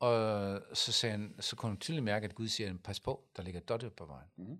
Og 0.00 0.60
så, 0.72 0.92
sagde 0.92 1.10
han, 1.10 1.34
så 1.40 1.56
kunne 1.56 1.70
han 1.70 1.78
tydeligt 1.78 2.04
mærke, 2.04 2.24
at 2.24 2.34
Gud 2.34 2.48
siger, 2.48 2.74
pas 2.84 3.00
på, 3.00 3.24
der 3.36 3.42
ligger 3.42 3.60
dårdyr 3.60 3.88
på 3.88 4.04
vejen. 4.04 4.28
Mm. 4.36 4.58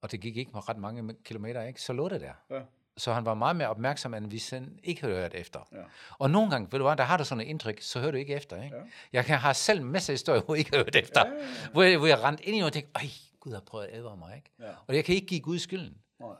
Og 0.00 0.12
det 0.12 0.20
gik 0.20 0.36
ikke 0.36 0.50
med 0.54 0.68
ret 0.68 0.76
mange 0.76 1.14
kilometer, 1.24 1.62
ikke? 1.62 1.82
Så 1.82 1.92
lå 1.92 2.08
det 2.08 2.20
der. 2.20 2.32
Ja. 2.50 2.60
Så 2.96 3.12
han 3.12 3.24
var 3.24 3.34
meget 3.34 3.56
mere 3.56 3.68
opmærksom, 3.68 4.14
end 4.14 4.26
hvis 4.26 4.50
han 4.50 4.78
ikke 4.82 5.00
havde 5.00 5.14
hørt 5.14 5.34
efter. 5.34 5.68
Ja. 5.72 5.82
Og 6.18 6.30
nogle 6.30 6.50
gange, 6.50 6.72
ved 6.72 6.78
du 6.78 6.84
hvad, 6.84 6.96
der 6.96 7.04
har 7.04 7.16
du 7.16 7.24
sådan 7.24 7.44
et 7.44 7.48
indtryk, 7.48 7.82
så 7.82 8.00
hører 8.00 8.10
du 8.10 8.16
ikke 8.16 8.34
efter. 8.34 8.62
Ikke? 8.62 8.76
Ja. 8.76 8.82
Jeg 9.12 9.24
kan 9.24 9.38
have 9.38 9.54
selv 9.54 9.82
masser 9.82 10.12
af 10.12 10.14
historier, 10.14 10.42
hvor 10.42 10.54
jeg 10.54 10.58
ikke 10.58 10.76
har 10.76 10.84
hørt 10.84 10.96
efter. 10.96 11.26
Ja, 11.26 11.32
ja, 11.32 11.40
ja. 11.40 11.68
Hvor, 11.72 11.82
jeg, 11.82 11.98
hvor 11.98 12.06
jeg 12.06 12.22
rendte 12.22 12.44
ind 12.44 12.56
i 12.56 12.58
noget 12.58 12.70
og 12.70 12.72
tænkte, 12.72 12.92
ej, 12.94 13.08
Gud 13.40 13.52
har 13.52 13.60
prøvet 13.60 13.86
at 13.86 13.98
advare 13.98 14.16
mig. 14.16 14.36
Ikke? 14.36 14.50
Ja. 14.58 14.72
Og 14.86 14.96
jeg 14.96 15.04
kan 15.04 15.14
ikke 15.14 15.26
give 15.26 15.40
Gud 15.40 15.58
skylden. 15.58 15.98
Nej. 16.20 16.36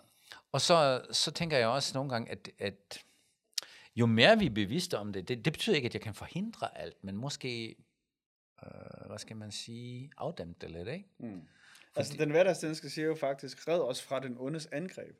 Og 0.52 0.60
så, 0.60 1.02
så 1.10 1.30
tænker 1.30 1.58
jeg 1.58 1.68
også 1.68 1.94
nogle 1.94 2.10
gange, 2.10 2.30
at, 2.30 2.48
at 2.58 2.98
jo 3.96 4.06
mere 4.06 4.38
vi 4.38 4.46
er 4.46 4.50
bevidste 4.50 4.98
om 4.98 5.12
det, 5.12 5.28
det, 5.28 5.44
det 5.44 5.52
betyder 5.52 5.76
ikke, 5.76 5.87
at 5.87 5.94
jeg 5.94 6.02
kan 6.02 6.14
forhindre 6.14 6.78
alt, 6.78 7.04
men 7.04 7.16
måske, 7.16 7.76
øh, 8.66 9.08
hvad 9.08 9.18
skal 9.18 9.36
man 9.36 9.52
sige, 9.52 10.10
afdæmme 10.18 10.54
det 10.60 10.70
lidt, 10.70 10.88
ikke? 10.88 11.06
Mm. 11.18 11.42
Altså, 11.96 12.14
den 12.18 12.30
hverdagsdanske 12.30 12.90
siger 12.90 13.06
jo 13.06 13.14
faktisk, 13.14 13.68
red 13.68 13.80
os 13.80 14.02
fra 14.02 14.20
den 14.20 14.36
ondes 14.38 14.68
angreb. 14.72 15.16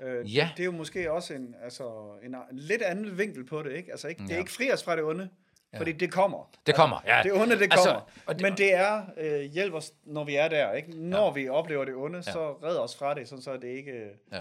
Øh, 0.00 0.36
ja. 0.36 0.50
Det 0.56 0.62
er 0.62 0.64
jo 0.64 0.72
måske 0.72 1.12
også 1.12 1.34
en, 1.34 1.54
altså, 1.62 2.14
en, 2.22 2.34
en 2.34 2.58
lidt 2.58 2.82
anden 2.82 3.18
vinkel 3.18 3.44
på 3.44 3.62
det, 3.62 3.72
ikke? 3.72 3.90
Altså, 3.90 4.08
ikke, 4.08 4.22
det 4.22 4.32
er 4.32 4.38
ikke 4.38 4.52
fri 4.52 4.72
os 4.72 4.84
fra 4.84 4.96
det 4.96 5.04
onde, 5.04 5.28
ja. 5.72 5.78
fordi 5.78 5.92
det 5.92 6.12
kommer. 6.12 6.50
Det 6.66 6.74
kommer, 6.74 7.00
ja. 7.06 7.20
Det 7.22 7.32
onde, 7.32 7.54
det 7.54 7.62
altså, 7.62 7.84
kommer. 7.84 8.10
Altså, 8.26 8.32
det, 8.32 8.42
Men 8.42 8.56
det 8.56 8.74
er, 8.74 9.06
øh, 9.16 9.40
hjælp 9.40 9.74
os, 9.74 9.92
når 10.04 10.24
vi 10.24 10.34
er 10.34 10.48
der, 10.48 10.72
ikke? 10.72 11.00
Når 11.00 11.26
ja. 11.26 11.32
vi 11.32 11.48
oplever 11.48 11.84
det 11.84 11.94
onde, 11.94 12.16
ja. 12.26 12.32
så 12.32 12.52
red 12.52 12.76
os 12.76 12.96
fra 12.96 13.14
det, 13.14 13.28
sådan 13.28 13.42
så 13.42 13.56
det 13.56 13.68
ikke... 13.68 14.10
Ja. 14.32 14.40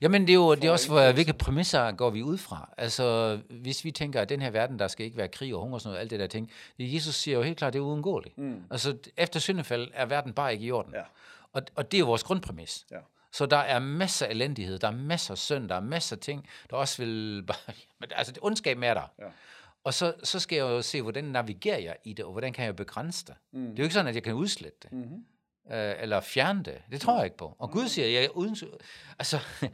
Jamen, 0.00 0.22
det 0.22 0.30
er 0.30 0.34
jo 0.34 0.54
det 0.54 0.64
er 0.64 0.70
også, 0.70 0.88
hvor, 0.88 1.12
hvilke 1.12 1.32
præmisser 1.32 1.92
går 1.92 2.10
vi 2.10 2.22
ud 2.22 2.38
fra. 2.38 2.70
Altså, 2.76 3.38
hvis 3.50 3.84
vi 3.84 3.90
tænker, 3.90 4.20
at 4.20 4.28
den 4.28 4.42
her 4.42 4.50
verden, 4.50 4.78
der 4.78 4.88
skal 4.88 5.06
ikke 5.06 5.16
være 5.16 5.28
krig 5.28 5.54
og 5.54 5.60
hungersnød 5.60 5.94
og 5.94 6.00
alt 6.00 6.10
det 6.10 6.20
der 6.20 6.26
ting, 6.26 6.50
Jesus 6.78 7.14
siger 7.14 7.36
jo 7.36 7.42
helt 7.42 7.58
klart, 7.58 7.68
at 7.68 7.72
det 7.72 7.78
er 7.78 7.82
uundgåeligt. 7.82 8.38
Mm. 8.38 8.62
Altså, 8.70 8.96
efter 9.16 9.40
syndefald 9.40 9.90
er 9.94 10.06
verden 10.06 10.32
bare 10.32 10.52
ikke 10.52 10.64
i 10.64 10.70
orden. 10.70 10.94
Ja. 10.94 11.02
Og, 11.52 11.62
og 11.74 11.92
det 11.92 12.00
er 12.00 12.04
vores 12.04 12.22
grundpræmis. 12.22 12.86
Ja. 12.90 12.98
Så 13.32 13.46
der 13.46 13.56
er 13.56 13.78
masser 13.78 14.26
af 14.26 14.30
elendighed, 14.30 14.78
der 14.78 14.88
er 14.88 14.96
masser 14.96 15.34
af 15.34 15.38
synd, 15.38 15.68
der 15.68 15.74
er 15.74 15.80
masser 15.80 16.16
af 16.16 16.20
ting, 16.20 16.48
der 16.70 16.76
også 16.76 17.02
vil 17.02 17.42
bare... 17.48 17.74
altså, 18.10 18.32
det 18.32 18.42
ondskab 18.42 18.78
er 18.82 18.94
der. 18.94 19.12
Ja. 19.18 19.24
Og 19.84 19.94
så, 19.94 20.14
så 20.24 20.40
skal 20.40 20.56
jeg 20.56 20.62
jo 20.62 20.82
se, 20.82 21.02
hvordan 21.02 21.24
navigerer 21.24 21.78
jeg 21.78 21.96
i 22.04 22.12
det, 22.12 22.24
og 22.24 22.32
hvordan 22.32 22.52
kan 22.52 22.64
jeg 22.64 22.76
begrænse 22.76 23.24
det. 23.26 23.34
Mm. 23.52 23.60
Det 23.60 23.72
er 23.72 23.76
jo 23.78 23.82
ikke 23.82 23.94
sådan, 23.94 24.06
at 24.06 24.14
jeg 24.14 24.22
kan 24.22 24.34
udslætte 24.34 24.78
det. 24.82 24.92
Mm-hmm 24.92 25.24
øh, 25.70 25.94
eller 26.00 26.20
fjerne 26.20 26.62
det. 26.62 26.82
Det 26.90 27.00
tror 27.00 27.16
jeg 27.16 27.24
ikke 27.24 27.36
på. 27.36 27.56
Og 27.58 27.70
Gud 27.70 27.88
siger, 27.88 28.20
jeg 28.20 28.28
uden... 28.34 28.56
Altså, 29.18 29.36
øh, 29.62 29.70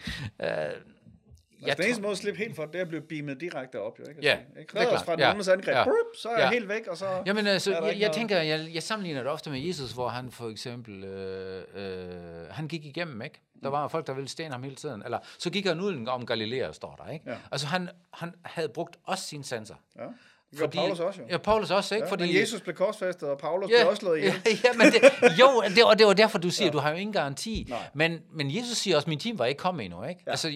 jeg 1.61 1.69
altså, 1.69 1.77
den 1.77 1.85
eneste 1.85 2.03
måde 2.03 2.13
at 2.13 2.19
slippe 2.19 2.39
helt 2.39 2.57
for, 2.57 2.65
det 2.65 2.75
er 2.75 2.83
at 2.83 2.89
blive 2.89 3.03
beamet 3.03 3.41
direkte 3.41 3.81
op, 3.81 3.99
jo, 3.99 4.05
ikke? 4.09 4.21
Ja, 4.23 4.39
ikke? 4.39 4.51
det 4.55 4.61
er 4.61 4.65
klart. 4.65 5.05
fra 5.05 5.17
ja. 5.19 5.31
angreb, 5.31 5.69
ja. 5.69 5.85
Brup, 5.85 6.17
så 6.23 6.29
er 6.29 6.33
ja. 6.33 6.41
jeg 6.41 6.51
helt 6.51 6.69
væk, 6.69 6.87
og 6.87 6.97
så... 6.97 7.23
Jamen, 7.27 7.47
altså, 7.47 7.73
jeg, 7.73 8.01
jeg, 8.01 8.13
tænker, 8.13 8.41
jeg, 8.41 8.69
jeg 8.75 8.83
sammenligner 8.83 9.23
det 9.23 9.33
ofte 9.33 9.51
med 9.51 9.61
Jesus, 9.61 9.93
hvor 9.93 10.09
han 10.09 10.31
for 10.31 10.49
eksempel, 10.49 11.05
øh, 11.05 11.65
øh, 11.75 12.49
han 12.51 12.69
gik 12.69 12.85
igennem, 12.85 13.23
ikke? 13.23 13.41
Der 13.63 13.69
var 13.69 13.89
folk, 13.89 14.07
der 14.07 14.13
ville 14.13 14.29
stene 14.29 14.53
ham 14.53 14.63
hele 14.63 14.77
tiden. 14.77 15.03
Eller, 15.03 15.19
så 15.39 15.51
gik 15.51 15.67
han 15.67 15.81
ud 15.81 16.07
om 16.07 16.27
Galilea, 16.27 16.73
står 16.73 16.97
der, 17.05 17.13
ikke? 17.13 17.31
Ja. 17.31 17.37
Altså, 17.53 17.67
han, 17.67 17.89
han 18.13 18.35
havde 18.43 18.69
brugt 18.69 18.97
også 19.05 19.25
sine 19.25 19.45
sanser. 19.45 19.75
Ja. 19.97 20.07
Det 20.51 20.59
fordi, 20.59 20.79
Paulus 20.79 21.01
også, 21.01 21.21
jo. 21.21 21.27
Ja, 21.31 21.39
Paulus 21.39 21.71
også, 21.71 21.95
ikke? 21.95 22.07
Ja, 22.07 22.13
fordi, 22.13 22.27
men 22.27 22.37
Jesus 22.37 22.61
blev 22.61 22.75
korsfæstet, 22.75 23.29
og 23.29 23.39
Paulus 23.39 23.71
ja, 23.71 23.77
blev 23.77 23.89
også 23.89 24.01
slået 24.01 24.19
ihjel. 24.19 24.35
Ja, 24.47 24.51
ja, 24.65 24.73
men 24.73 24.87
det, 24.87 25.03
jo, 25.41 25.63
det, 25.77 25.85
og 25.85 25.99
det 25.99 26.07
var 26.07 26.13
derfor, 26.13 26.39
du 26.39 26.51
siger, 26.51 26.67
ja. 26.67 26.73
du 26.73 26.79
har 26.79 26.91
jo 26.91 26.97
ingen 26.97 27.13
garanti. 27.13 27.73
Men, 27.95 28.21
men 28.33 28.57
Jesus 28.57 28.79
siger 28.79 28.97
også, 28.97 29.11
min 29.11 29.19
team 29.19 29.39
var 29.39 29.47
ikke 29.47 29.59
kommet 29.59 29.85
endnu, 29.85 30.05
ikke? 30.05 30.23
Ja. 30.27 30.31
Altså, 30.31 30.53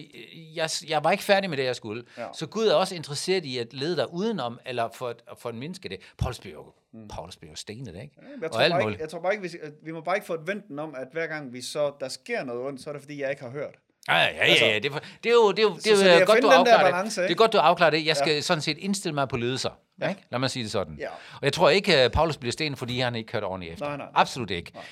jeg, 0.55 0.69
jeg 0.87 1.03
var 1.03 1.11
ikke 1.11 1.23
færdig 1.23 1.49
med 1.49 1.57
det, 1.57 1.63
jeg 1.63 1.75
skulle. 1.75 2.03
Ja. 2.17 2.27
Så 2.33 2.47
Gud 2.47 2.67
er 2.67 2.73
også 2.73 2.95
interesseret 2.95 3.45
i 3.45 3.57
at 3.57 3.73
lede 3.73 3.95
dig 3.95 4.13
udenom, 4.13 4.59
eller 4.65 4.89
for, 4.95 5.13
for 5.37 5.49
at 5.49 5.55
mindske 5.55 5.89
det. 5.89 5.97
Paulus 6.17 6.39
blev 6.39 6.53
jo, 6.53 6.65
mm. 6.93 7.07
Paulus 7.07 7.37
blev 7.37 7.49
jo 7.49 7.55
stenet, 7.55 7.87
ikke? 7.87 7.99
Ja, 7.99 8.27
jeg, 8.41 8.51
tror 8.51 8.69
bare 8.69 8.89
ikke, 8.89 9.01
jeg 9.01 9.09
tror 9.09 9.19
bare 9.19 9.33
ikke, 9.33 9.43
vi, 9.43 9.57
vi 9.83 9.91
må 9.91 10.01
bare 10.01 10.15
ikke 10.17 10.27
få 10.27 10.33
et 10.33 10.47
venten 10.47 10.79
om, 10.79 10.95
at 10.97 11.07
hver 11.11 11.27
gang 11.27 11.53
vi 11.53 11.61
så, 11.61 11.91
der 11.99 12.07
sker 12.07 12.43
noget 12.43 12.61
ondt, 12.65 12.81
så 12.81 12.89
er 12.89 12.93
det 12.93 13.01
fordi, 13.01 13.21
jeg 13.21 13.29
ikke 13.29 13.43
har 13.43 13.51
hørt. 13.51 13.75
Ja, 14.07 14.17
ja, 14.17 14.45
ja, 14.47 14.73
ja. 14.73 14.79
Det, 14.79 14.91
det 15.23 15.29
er 15.29 15.33
jo, 15.33 15.51
det 15.51 15.59
er 15.59 15.63
jo, 15.63 15.75
det 15.75 15.87
er, 15.87 15.95
så, 15.95 16.01
så 16.01 16.03
det 16.03 16.21
er 16.21 16.25
godt, 16.25 16.41
du 16.41 16.47
afklarer 16.47 16.91
balance, 16.91 17.21
det. 17.21 17.29
Det 17.29 17.33
er 17.33 17.37
godt, 17.37 17.53
du 17.53 17.57
afklarer 17.57 17.89
det. 17.89 18.05
Jeg 18.05 18.17
skal 18.17 18.33
ja. 18.33 18.41
sådan 18.41 18.61
set 18.61 18.77
indstille 18.77 19.15
mig 19.15 19.29
på 19.29 19.37
ledelser. 19.37 19.69
Ja. 20.01 20.09
Ikke? 20.09 20.25
Lad 20.31 20.39
mig 20.39 20.49
sige 20.49 20.63
det 20.63 20.71
sådan. 20.71 20.97
Ja. 20.99 21.07
Og 21.07 21.43
jeg 21.43 21.53
tror 21.53 21.69
ikke, 21.69 21.97
at 21.97 22.11
Paulus 22.11 22.37
bliver 22.37 22.51
sten, 22.51 22.75
fordi 22.75 22.99
han 22.99 23.15
ikke 23.15 23.27
kørt 23.27 23.43
ordentligt 23.43 23.73
efter. 23.73 23.85
Nej, 23.85 23.97
nej, 23.97 24.05
nej. 24.05 24.21
Absolut 24.21 24.51
ikke. 24.51 24.71
Nej 24.73 24.83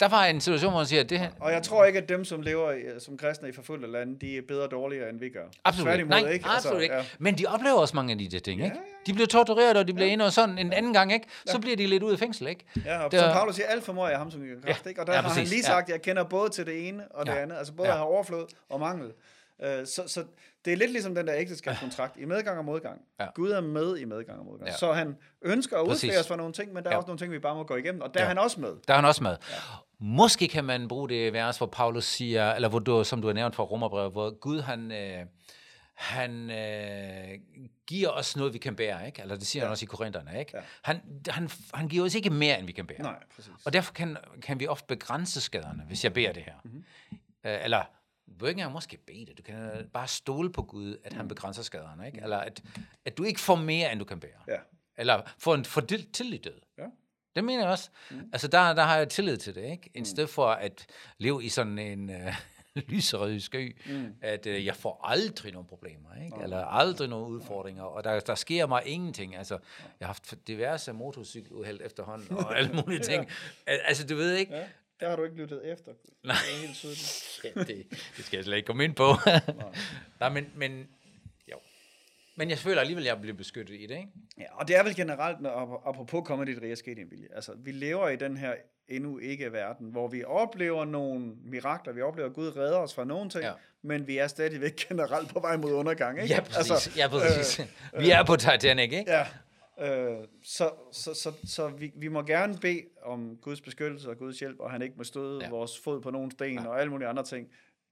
der 0.00 0.08
var 0.08 0.24
en 0.24 0.40
situation, 0.40 0.70
hvor 0.70 0.80
man 0.80 0.86
siger, 0.86 1.02
at 1.02 1.10
det 1.10 1.18
her... 1.18 1.30
Og 1.40 1.52
jeg 1.52 1.62
tror 1.62 1.84
ikke, 1.84 1.98
at 1.98 2.08
dem, 2.08 2.24
som 2.24 2.42
lever 2.42 2.74
som 2.98 3.18
kristne 3.18 3.48
i 3.48 3.52
forfulgte 3.52 3.88
lande, 3.88 4.20
de 4.20 4.38
er 4.38 4.42
bedre 4.48 4.66
dårligere, 4.66 5.10
end 5.10 5.20
vi 5.20 5.28
gør. 5.28 5.44
Absolut 5.64 5.94
ikke. 5.94 6.08
Nej, 6.08 6.18
ikke. 6.18 6.46
absolut 6.46 6.56
altså, 6.56 6.78
ikke. 6.78 6.94
Ja. 6.94 7.04
Men 7.18 7.38
de 7.38 7.46
oplever 7.46 7.76
også 7.76 7.96
mange 7.96 8.12
af 8.12 8.18
de 8.18 8.28
ting, 8.28 8.48
ikke? 8.48 8.62
Ja, 8.62 8.66
ja, 8.66 8.74
ja. 8.74 9.06
De 9.06 9.12
bliver 9.12 9.26
tortureret, 9.26 9.76
og 9.76 9.88
de 9.88 9.94
bliver 9.94 10.06
ja. 10.06 10.12
inde 10.12 10.24
og 10.24 10.32
sådan 10.32 10.58
en 10.58 10.72
anden 10.72 10.92
gang, 10.92 11.12
ikke? 11.12 11.26
Så 11.46 11.52
ja. 11.52 11.58
bliver 11.58 11.76
de 11.76 11.86
lidt 11.86 12.02
ud 12.02 12.12
af 12.12 12.18
fængsel, 12.18 12.46
ikke? 12.46 12.64
Ja, 12.84 12.98
og 13.04 13.12
der... 13.12 13.18
som 13.18 13.32
Paulus 13.32 13.54
siger, 13.54 13.66
alt 13.66 13.84
for 13.84 13.92
mig 13.92 14.12
er 14.12 14.18
ham, 14.18 14.30
som 14.30 14.40
kan 14.40 14.62
kraft, 14.64 14.86
ikke? 14.86 15.00
Og 15.00 15.06
der 15.06 15.14
ja, 15.14 15.20
har 15.20 15.28
han 15.28 15.44
lige 15.44 15.62
sagt, 15.62 15.88
at 15.88 15.92
jeg 15.92 16.02
kender 16.02 16.24
både 16.24 16.50
til 16.50 16.66
det 16.66 16.88
ene 16.88 17.04
og 17.10 17.26
det 17.26 17.32
ja. 17.32 17.42
andet. 17.42 17.56
Altså 17.56 17.72
både 17.72 17.88
ja. 17.88 17.94
har 17.94 18.04
overflod 18.04 18.46
og 18.68 18.80
mangel. 18.80 19.12
Uh, 19.58 19.66
så, 19.84 20.02
så 20.06 20.24
det 20.64 20.72
er 20.72 20.76
lidt 20.76 20.92
ligesom 20.92 21.14
den 21.14 21.26
der 21.26 21.34
ægteskabskontrakt 21.36 22.16
i 22.16 22.24
medgang 22.24 22.58
og 22.58 22.64
modgang. 22.64 23.00
Ja. 23.20 23.26
Gud 23.34 23.50
er 23.50 23.60
med 23.60 23.98
i 23.98 24.04
medgang 24.04 24.38
og 24.38 24.44
modgang. 24.44 24.68
Ja. 24.68 24.76
Så 24.76 24.92
han 24.92 25.16
ønsker 25.42 25.78
at 25.78 25.86
udføre 25.88 26.20
os 26.20 26.28
for 26.28 26.36
nogle 26.36 26.52
ting, 26.52 26.72
men 26.72 26.84
der 26.84 26.90
er 26.90 26.94
ja. 26.94 26.96
også 26.96 27.06
nogle 27.06 27.18
ting, 27.18 27.32
vi 27.32 27.38
bare 27.38 27.54
må 27.54 27.64
gå 27.64 27.76
igennem, 27.76 28.00
og 28.00 28.14
der 28.14 28.20
ja. 28.20 28.24
er 28.24 28.28
han 28.28 28.38
også 28.38 28.60
med. 28.60 28.72
Der 28.88 28.94
er 28.94 28.96
han 28.96 29.04
også 29.04 29.22
med. 29.22 29.36
Ja. 29.50 29.56
Måske 29.98 30.48
kan 30.48 30.64
man 30.64 30.88
bruge 30.88 31.08
det 31.08 31.32
vers, 31.32 31.58
hvor 31.58 31.66
Paulus 31.66 32.04
siger, 32.04 32.52
eller 32.52 32.68
hvor 32.68 32.78
du, 32.78 33.04
som 33.04 33.20
du 33.22 33.26
har 33.26 33.34
nævnt 33.34 33.54
fra 33.54 33.62
Romerbrevet, 33.62 34.12
hvor 34.12 34.38
Gud 34.40 34.60
han, 34.60 34.92
øh, 34.92 35.26
han 35.94 36.50
øh, 36.50 37.38
giver 37.86 38.08
os 38.08 38.36
noget, 38.36 38.52
vi 38.52 38.58
kan 38.58 38.76
bære, 38.76 39.06
ikke? 39.06 39.22
Eller 39.22 39.36
det 39.36 39.46
siger 39.46 39.62
ja. 39.62 39.66
han 39.66 39.70
også 39.70 39.84
i 39.84 39.86
Korintherne, 39.86 40.38
ikke? 40.38 40.52
Ja. 40.54 40.62
Han, 40.82 41.00
han, 41.28 41.50
han 41.74 41.88
giver 41.88 42.04
os 42.04 42.14
ikke 42.14 42.30
mere, 42.30 42.58
end 42.58 42.66
vi 42.66 42.72
kan 42.72 42.86
bære. 42.86 43.02
Nej, 43.02 43.22
præcis. 43.36 43.52
Og 43.64 43.72
derfor 43.72 43.92
kan, 43.92 44.16
kan 44.42 44.60
vi 44.60 44.66
ofte 44.66 44.86
begrænse 44.86 45.40
skaderne, 45.40 45.82
hvis 45.86 46.04
jeg 46.04 46.12
beder 46.12 46.32
det 46.32 46.42
her. 46.42 46.54
Mm-hmm. 46.64 46.84
Øh, 47.44 47.64
eller 47.64 47.82
du 48.26 48.32
behøver 48.32 48.48
ikke 48.48 48.58
engang 48.58 48.72
måske 48.72 48.96
bede 48.96 49.26
det. 49.26 49.38
Du 49.38 49.42
kan 49.42 49.88
bare 49.92 50.08
stole 50.08 50.52
på 50.52 50.62
Gud, 50.62 50.96
at 51.04 51.12
han 51.12 51.22
mm. 51.22 51.28
begrænser 51.28 51.62
skaderne. 51.62 52.06
Ikke? 52.06 52.20
Eller 52.22 52.36
at, 52.36 52.62
at 53.04 53.18
du 53.18 53.24
ikke 53.24 53.40
får 53.40 53.56
mere, 53.56 53.92
end 53.92 53.98
du 53.98 54.04
kan 54.04 54.20
bære. 54.20 54.40
Ja. 54.48 54.58
Eller 54.96 55.22
får 55.38 55.54
en 55.54 55.64
for 55.64 55.80
tillid 56.12 56.38
død. 56.38 56.60
Ja. 56.78 56.84
Det 57.36 57.44
mener 57.44 57.62
jeg 57.62 57.70
også. 57.70 57.90
Mm. 58.10 58.30
Altså, 58.32 58.48
der, 58.48 58.72
der 58.72 58.82
har 58.82 58.96
jeg 58.96 59.08
tillid 59.08 59.36
til 59.36 59.54
det, 59.54 59.70
ikke? 59.70 59.90
I 59.94 59.98
mm. 59.98 60.04
stedet 60.04 60.30
for 60.30 60.46
at 60.46 60.86
leve 61.18 61.44
i 61.44 61.48
sådan 61.48 61.78
en 61.78 62.10
uh, 62.10 62.34
lyserød 62.88 63.40
sky, 63.40 63.76
mm. 63.86 64.14
at 64.20 64.46
uh, 64.46 64.64
jeg 64.64 64.76
får 64.76 65.00
aldrig 65.04 65.52
nogle 65.52 65.68
problemer, 65.68 66.24
ikke? 66.24 66.36
Eller 66.42 66.64
aldrig 66.64 67.08
nogle 67.08 67.26
udfordringer, 67.26 67.82
og 67.82 68.04
der, 68.04 68.20
der 68.20 68.34
sker 68.34 68.66
mig 68.66 68.82
ingenting. 68.86 69.36
Altså, 69.36 69.58
jeg 70.00 70.08
har 70.08 70.14
haft 70.14 70.34
diverse 70.46 70.92
motorcykeluheld 70.92 71.80
efterhånden, 71.84 72.36
og 72.36 72.56
alle 72.58 72.72
mulige 72.72 73.00
ting. 73.00 73.26
ja. 73.66 73.72
Altså, 73.72 74.06
du 74.06 74.14
ved 74.16 74.36
ikke, 74.36 74.54
ja 74.54 74.66
Der 75.00 75.08
har 75.08 75.16
du 75.16 75.24
ikke 75.24 75.36
lyttet 75.36 75.72
efter. 75.72 75.92
Nej. 76.24 76.36
Det 76.46 76.54
er 76.56 76.66
helt 76.66 76.76
tydeligt. 76.76 77.22
Ja, 77.44 77.60
det, 77.60 77.86
det 78.16 78.24
skal 78.24 78.36
jeg 78.36 78.44
slet 78.44 78.56
ikke 78.56 78.66
komme 78.66 78.84
ind 78.84 78.94
på. 78.94 79.04
Nej, 80.20 80.28
men, 80.28 80.46
men, 80.56 80.88
jo. 81.52 81.56
Men 82.36 82.50
jeg 82.50 82.58
føler 82.58 82.80
alligevel, 82.80 83.04
at 83.04 83.08
jeg 83.08 83.20
bliver 83.20 83.36
beskyttet 83.36 83.74
i 83.74 83.86
det, 83.86 83.96
ikke? 83.96 84.08
Ja, 84.38 84.44
og 84.52 84.68
det 84.68 84.76
er 84.76 84.82
vel 84.82 84.96
generelt, 84.96 85.40
når, 85.40 85.82
apropos 85.86 86.22
komme 86.26 86.44
dit 86.44 86.62
rige 86.62 86.76
sket 86.76 86.98
en 86.98 87.10
vilje. 87.10 87.28
Altså, 87.34 87.52
vi 87.58 87.72
lever 87.72 88.08
i 88.08 88.16
den 88.16 88.36
her 88.36 88.54
endnu 88.88 89.18
ikke 89.18 89.52
verden, 89.52 89.90
hvor 89.90 90.08
vi 90.08 90.24
oplever 90.24 90.84
nogle 90.84 91.32
mirakler, 91.44 91.92
vi 91.92 92.02
oplever, 92.02 92.28
at 92.28 92.34
Gud 92.34 92.56
redder 92.56 92.78
os 92.78 92.94
fra 92.94 93.04
nogle 93.04 93.30
ting, 93.30 93.42
Ja. 93.44 93.48
ja. 93.48 93.54
men 93.82 94.06
vi 94.06 94.18
er 94.18 94.26
stadigvæk 94.26 94.76
generelt 94.88 95.28
på 95.28 95.40
vej 95.40 95.56
mod 95.56 95.72
undergang, 95.72 96.22
ikke? 96.22 96.34
Ja, 96.34 96.40
præcis. 96.40 96.70
Altså, 96.70 96.90
ja, 96.96 97.08
præcis. 97.08 97.58
Øh, 97.94 98.00
vi 98.02 98.10
er 98.10 98.24
på 98.24 98.36
Titanic, 98.36 98.92
ikke? 98.92 99.04
Ja, 99.12 99.26
øh, 99.80 100.16
så, 100.42 100.70
så, 100.92 101.14
så, 101.14 101.32
så 101.44 101.68
vi, 101.68 101.92
vi 101.96 102.08
må 102.08 102.22
gerne 102.22 102.58
bede 102.58 102.82
om 103.02 103.36
Guds 103.42 103.60
beskyttelse 103.60 104.10
og 104.10 104.18
Guds 104.18 104.38
hjælp, 104.38 104.60
og 104.60 104.70
han 104.70 104.82
ikke 104.82 104.94
må 104.96 105.04
støde 105.04 105.38
Ja. 105.38 105.44
ja. 105.44 105.50
vores 105.50 105.78
fod 105.78 106.00
på 106.00 106.10
nogen 106.10 106.30
sten 106.30 106.54
Ja. 106.54 106.62
ja. 106.62 106.68
og 106.68 106.80
alle 106.80 106.90
mulige 106.90 107.08
andre 107.08 107.22
ting. 107.24 107.48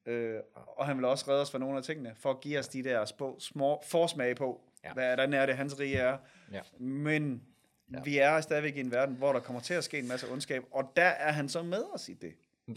Øh, 0.07 0.37
og 0.77 0.87
han 0.87 0.97
vil 0.97 1.05
også 1.05 1.25
redde 1.29 1.43
os 1.43 1.51
fra 1.51 1.59
nogle 1.59 1.77
af 1.79 1.83
tingene, 1.85 2.15
for 2.21 2.31
at 2.31 2.41
give 2.41 2.59
os 2.59 2.69
de 2.69 2.85
der 2.85 3.05
små, 3.05 3.37
små 3.41 3.83
forsmag 3.87 4.37
på, 4.37 4.61
Ja. 4.85 4.89
ja. 4.89 4.93
hvordan 4.95 5.33
er 5.33 5.47
det, 5.47 5.57
hans 5.57 5.81
rige 5.81 5.97
er. 5.97 6.19
Ja. 6.53 6.61
Men 6.79 7.43
Ja. 7.93 7.97
ja. 7.99 8.03
vi 8.03 8.19
er 8.19 8.41
stadigvæk 8.41 8.77
i 8.77 8.81
en 8.81 8.91
verden, 8.91 9.15
hvor 9.15 9.33
der 9.33 9.41
kommer 9.41 9.61
til 9.63 9.75
at 9.75 9.85
ske 9.85 9.99
en 9.99 10.09
masse 10.09 10.29
ondskab, 10.33 10.63
og 10.71 10.93
der 10.97 11.03
er 11.03 11.33
han 11.33 11.49
så 11.49 11.63
med 11.63 11.85
os 11.95 12.09
i 12.09 12.13
det. 12.15 12.33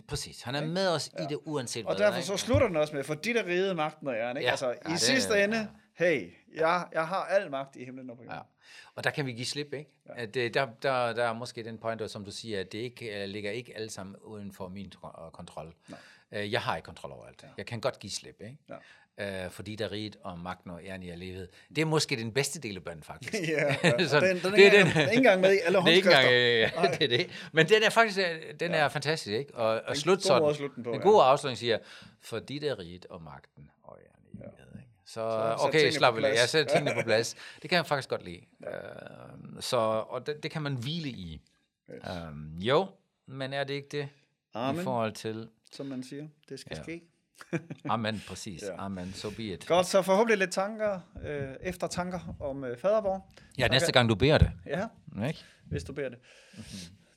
Præcis. 0.07 0.41
Han 0.41 0.55
er 0.55 0.65
med 0.65 0.87
os 0.87 1.07
i 1.07 1.23
det, 1.29 1.39
uanset 1.45 1.85
Og 1.85 1.95
hvad. 1.95 2.05
derfor 2.05 2.17
ikke? 2.17 2.27
så 2.27 2.37
slutter 2.37 2.67
den 2.67 2.75
også 2.75 2.95
med, 2.95 3.03
for 3.03 3.13
de 3.13 3.33
der 3.33 3.45
rige 3.45 3.73
magten 3.73 4.07
og 4.07 4.15
æren, 4.15 4.37
ikke? 4.37 4.45
Ja. 4.45 4.51
Altså, 4.51 4.67
Ja, 4.67 4.73
i 4.89 4.91
det- 4.91 4.99
sidste 5.01 5.43
ende, 5.43 5.67
hey, 5.93 6.29
jeg, 6.55 6.87
jeg 6.93 7.07
har 7.07 7.23
al 7.25 7.51
magt 7.51 7.75
i 7.75 7.85
himlen 7.85 8.09
og 8.09 8.17
på 8.17 8.23
jorden. 8.23 8.37
Ja. 8.37 8.43
Og 8.95 9.03
der 9.03 9.09
kan 9.09 9.25
vi 9.25 9.31
give 9.31 9.45
slip, 9.45 9.73
ikke? 9.73 9.91
Ja. 10.07 10.13
At, 10.23 10.35
øh, 10.35 10.53
der, 10.53 10.67
der, 10.83 11.13
der 11.13 11.23
er 11.23 11.33
måske 11.33 11.63
den 11.63 11.77
point, 11.77 12.11
som 12.11 12.25
du 12.25 12.31
siger, 12.31 12.59
at 12.59 12.71
det 12.71 12.77
ikke 12.77 13.23
uh, 13.23 13.29
ligger 13.29 13.51
ikke 13.51 13.75
alle 13.75 13.89
sammen 13.89 14.15
uden 14.15 14.51
for 14.51 14.67
min 14.67 14.93
øh, 15.05 15.31
kontrol. 15.31 15.73
Uh, 16.31 16.51
jeg 16.53 16.61
har 16.61 16.75
ikke 16.75 16.85
kontrol 16.85 17.11
over 17.11 17.25
alt. 17.25 17.43
Ja. 17.43 17.47
Jeg 17.57 17.65
kan 17.65 17.81
godt 17.81 17.99
give 17.99 18.11
slip, 18.11 18.41
ikke? 18.41 18.57
Ja. 18.69 19.45
Uh, 19.45 19.51
fordi 19.51 19.75
der 19.75 19.85
er 19.85 19.91
riget 19.91 20.17
og 20.23 20.39
magten 20.39 20.71
og 20.71 20.81
æren 20.85 21.03
i 21.03 21.09
evighed. 21.11 21.47
Det 21.69 21.81
er 21.81 21.85
måske 21.85 22.15
den 22.15 22.31
bedste 22.33 22.59
del 22.59 22.75
af 22.75 22.83
bønden, 22.83 23.03
faktisk. 23.03 23.33
Ja, 23.49 23.75
ja. 23.83 24.07
Sådan, 24.07 24.35
den, 24.35 24.43
den, 24.43 24.53
er 24.53 24.57
ikke 24.57 24.77
engang- 24.77 24.93
den 24.93 24.97
er 24.97 25.09
ikke 25.09 25.17
engang 25.17 25.41
med 25.41 25.53
i 25.53 25.59
alle 25.65 25.77
det 25.85 25.87
er 25.87 25.91
ikke 25.91 26.07
engang, 26.09 26.25
håndskrifter. 26.75 26.93
øh, 26.93 26.99
det 26.99 27.13
er 27.13 27.17
det. 27.17 27.49
Men 27.51 27.69
den 27.69 27.83
er 27.83 27.89
faktisk 27.89 28.19
øh, 28.19 28.53
den 28.59 28.71
er 28.71 28.89
fantastisk, 28.89 29.33
ikke? 29.33 29.55
Og, 29.55 29.81
og 29.85 29.97
slut 29.97 30.17
god 30.17 30.53
sådan. 30.53 30.69
den 30.75 30.87
en 30.87 30.93
ja. 30.93 30.99
god 31.01 31.21
afslutning 31.23 31.57
siger, 31.57 31.77
for 32.21 32.39
dit 32.39 32.63
er 32.63 32.79
riget 32.79 33.05
og 33.05 33.21
magten 33.21 33.69
og 33.83 33.99
æren 34.01 34.25
i 34.33 34.37
evighed, 34.37 34.67
ikke? 34.73 34.76
Så, 35.07 35.55
okay, 35.59 35.91
slap 35.91 36.15
plads. 36.15 36.39
Jeg 36.39 36.49
sætter 36.49 36.73
tingene 36.75 36.95
på 36.95 37.01
plads. 37.09 37.35
Det 37.61 37.69
kan 37.69 37.77
jeg 37.77 37.85
faktisk 37.85 38.09
godt 38.09 38.25
lide. 38.25 38.41
Uh, 38.59 39.61
så, 39.61 39.77
og 40.09 40.27
det, 40.27 40.43
det 40.43 40.51
kan 40.51 40.61
man 40.61 40.73
hvile 40.75 41.09
i. 41.09 41.41
Um, 42.29 42.57
jo, 42.59 42.87
men 43.27 43.53
er 43.53 43.63
det 43.63 43.73
ikke 43.73 43.87
det? 43.91 44.03
I 44.03 44.09
Amen, 44.53 44.83
forhold 44.83 45.11
til... 45.13 45.49
som 45.71 45.85
man 45.85 46.03
siger. 46.03 46.27
Det 46.49 46.59
skal 46.59 46.71
Ja. 46.71 46.77
ja. 46.77 46.83
ske. 46.83 47.01
Amen, 47.89 48.23
præcis. 48.27 48.63
Ja. 48.63 48.85
Amen, 48.85 49.13
so 49.13 49.29
be 49.29 49.43
it. 49.43 49.65
Godt, 49.67 49.85
så 49.87 50.01
forhåbentlig 50.01 50.37
lidt 50.37 50.51
tanker, 50.51 50.99
øh, 51.25 51.55
efter 51.61 51.87
tanker 51.87 52.35
om 52.39 52.63
øh, 52.63 52.77
fadervor. 52.77 53.29
Ja, 53.57 53.67
næste 53.67 53.91
gang 53.91 54.09
du 54.09 54.15
beder 54.15 54.37
det. 54.37 54.51
Ja, 54.65 54.87
Ikke? 55.27 55.43
hvis 55.65 55.83
du 55.83 55.93
beder 55.93 56.09
det. 56.09 56.17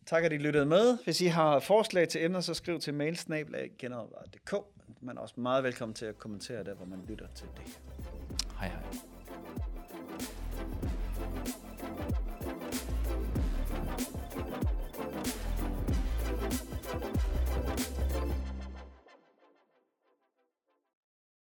Tak, 0.06 0.24
at 0.24 0.32
I 0.32 0.36
lyttede 0.36 0.66
med. 0.66 0.98
Hvis 1.04 1.20
I 1.20 1.26
har 1.26 1.58
forslag 1.60 2.08
til 2.08 2.24
emner, 2.24 2.40
så 2.40 2.54
skriv 2.54 2.80
til 2.80 2.94
mailsnablag.dk. 2.94 4.54
Man 5.02 5.16
er 5.16 5.20
også 5.20 5.40
meget 5.40 5.64
velkommen 5.64 5.94
til 5.94 6.04
at 6.04 6.18
kommentere 6.18 6.64
der, 6.64 6.74
hvor 6.74 6.86
man 6.86 7.04
lytter 7.08 7.26
til 7.34 7.48
det. 7.56 7.80
Hej 8.58 8.68
hej. 8.68 9.19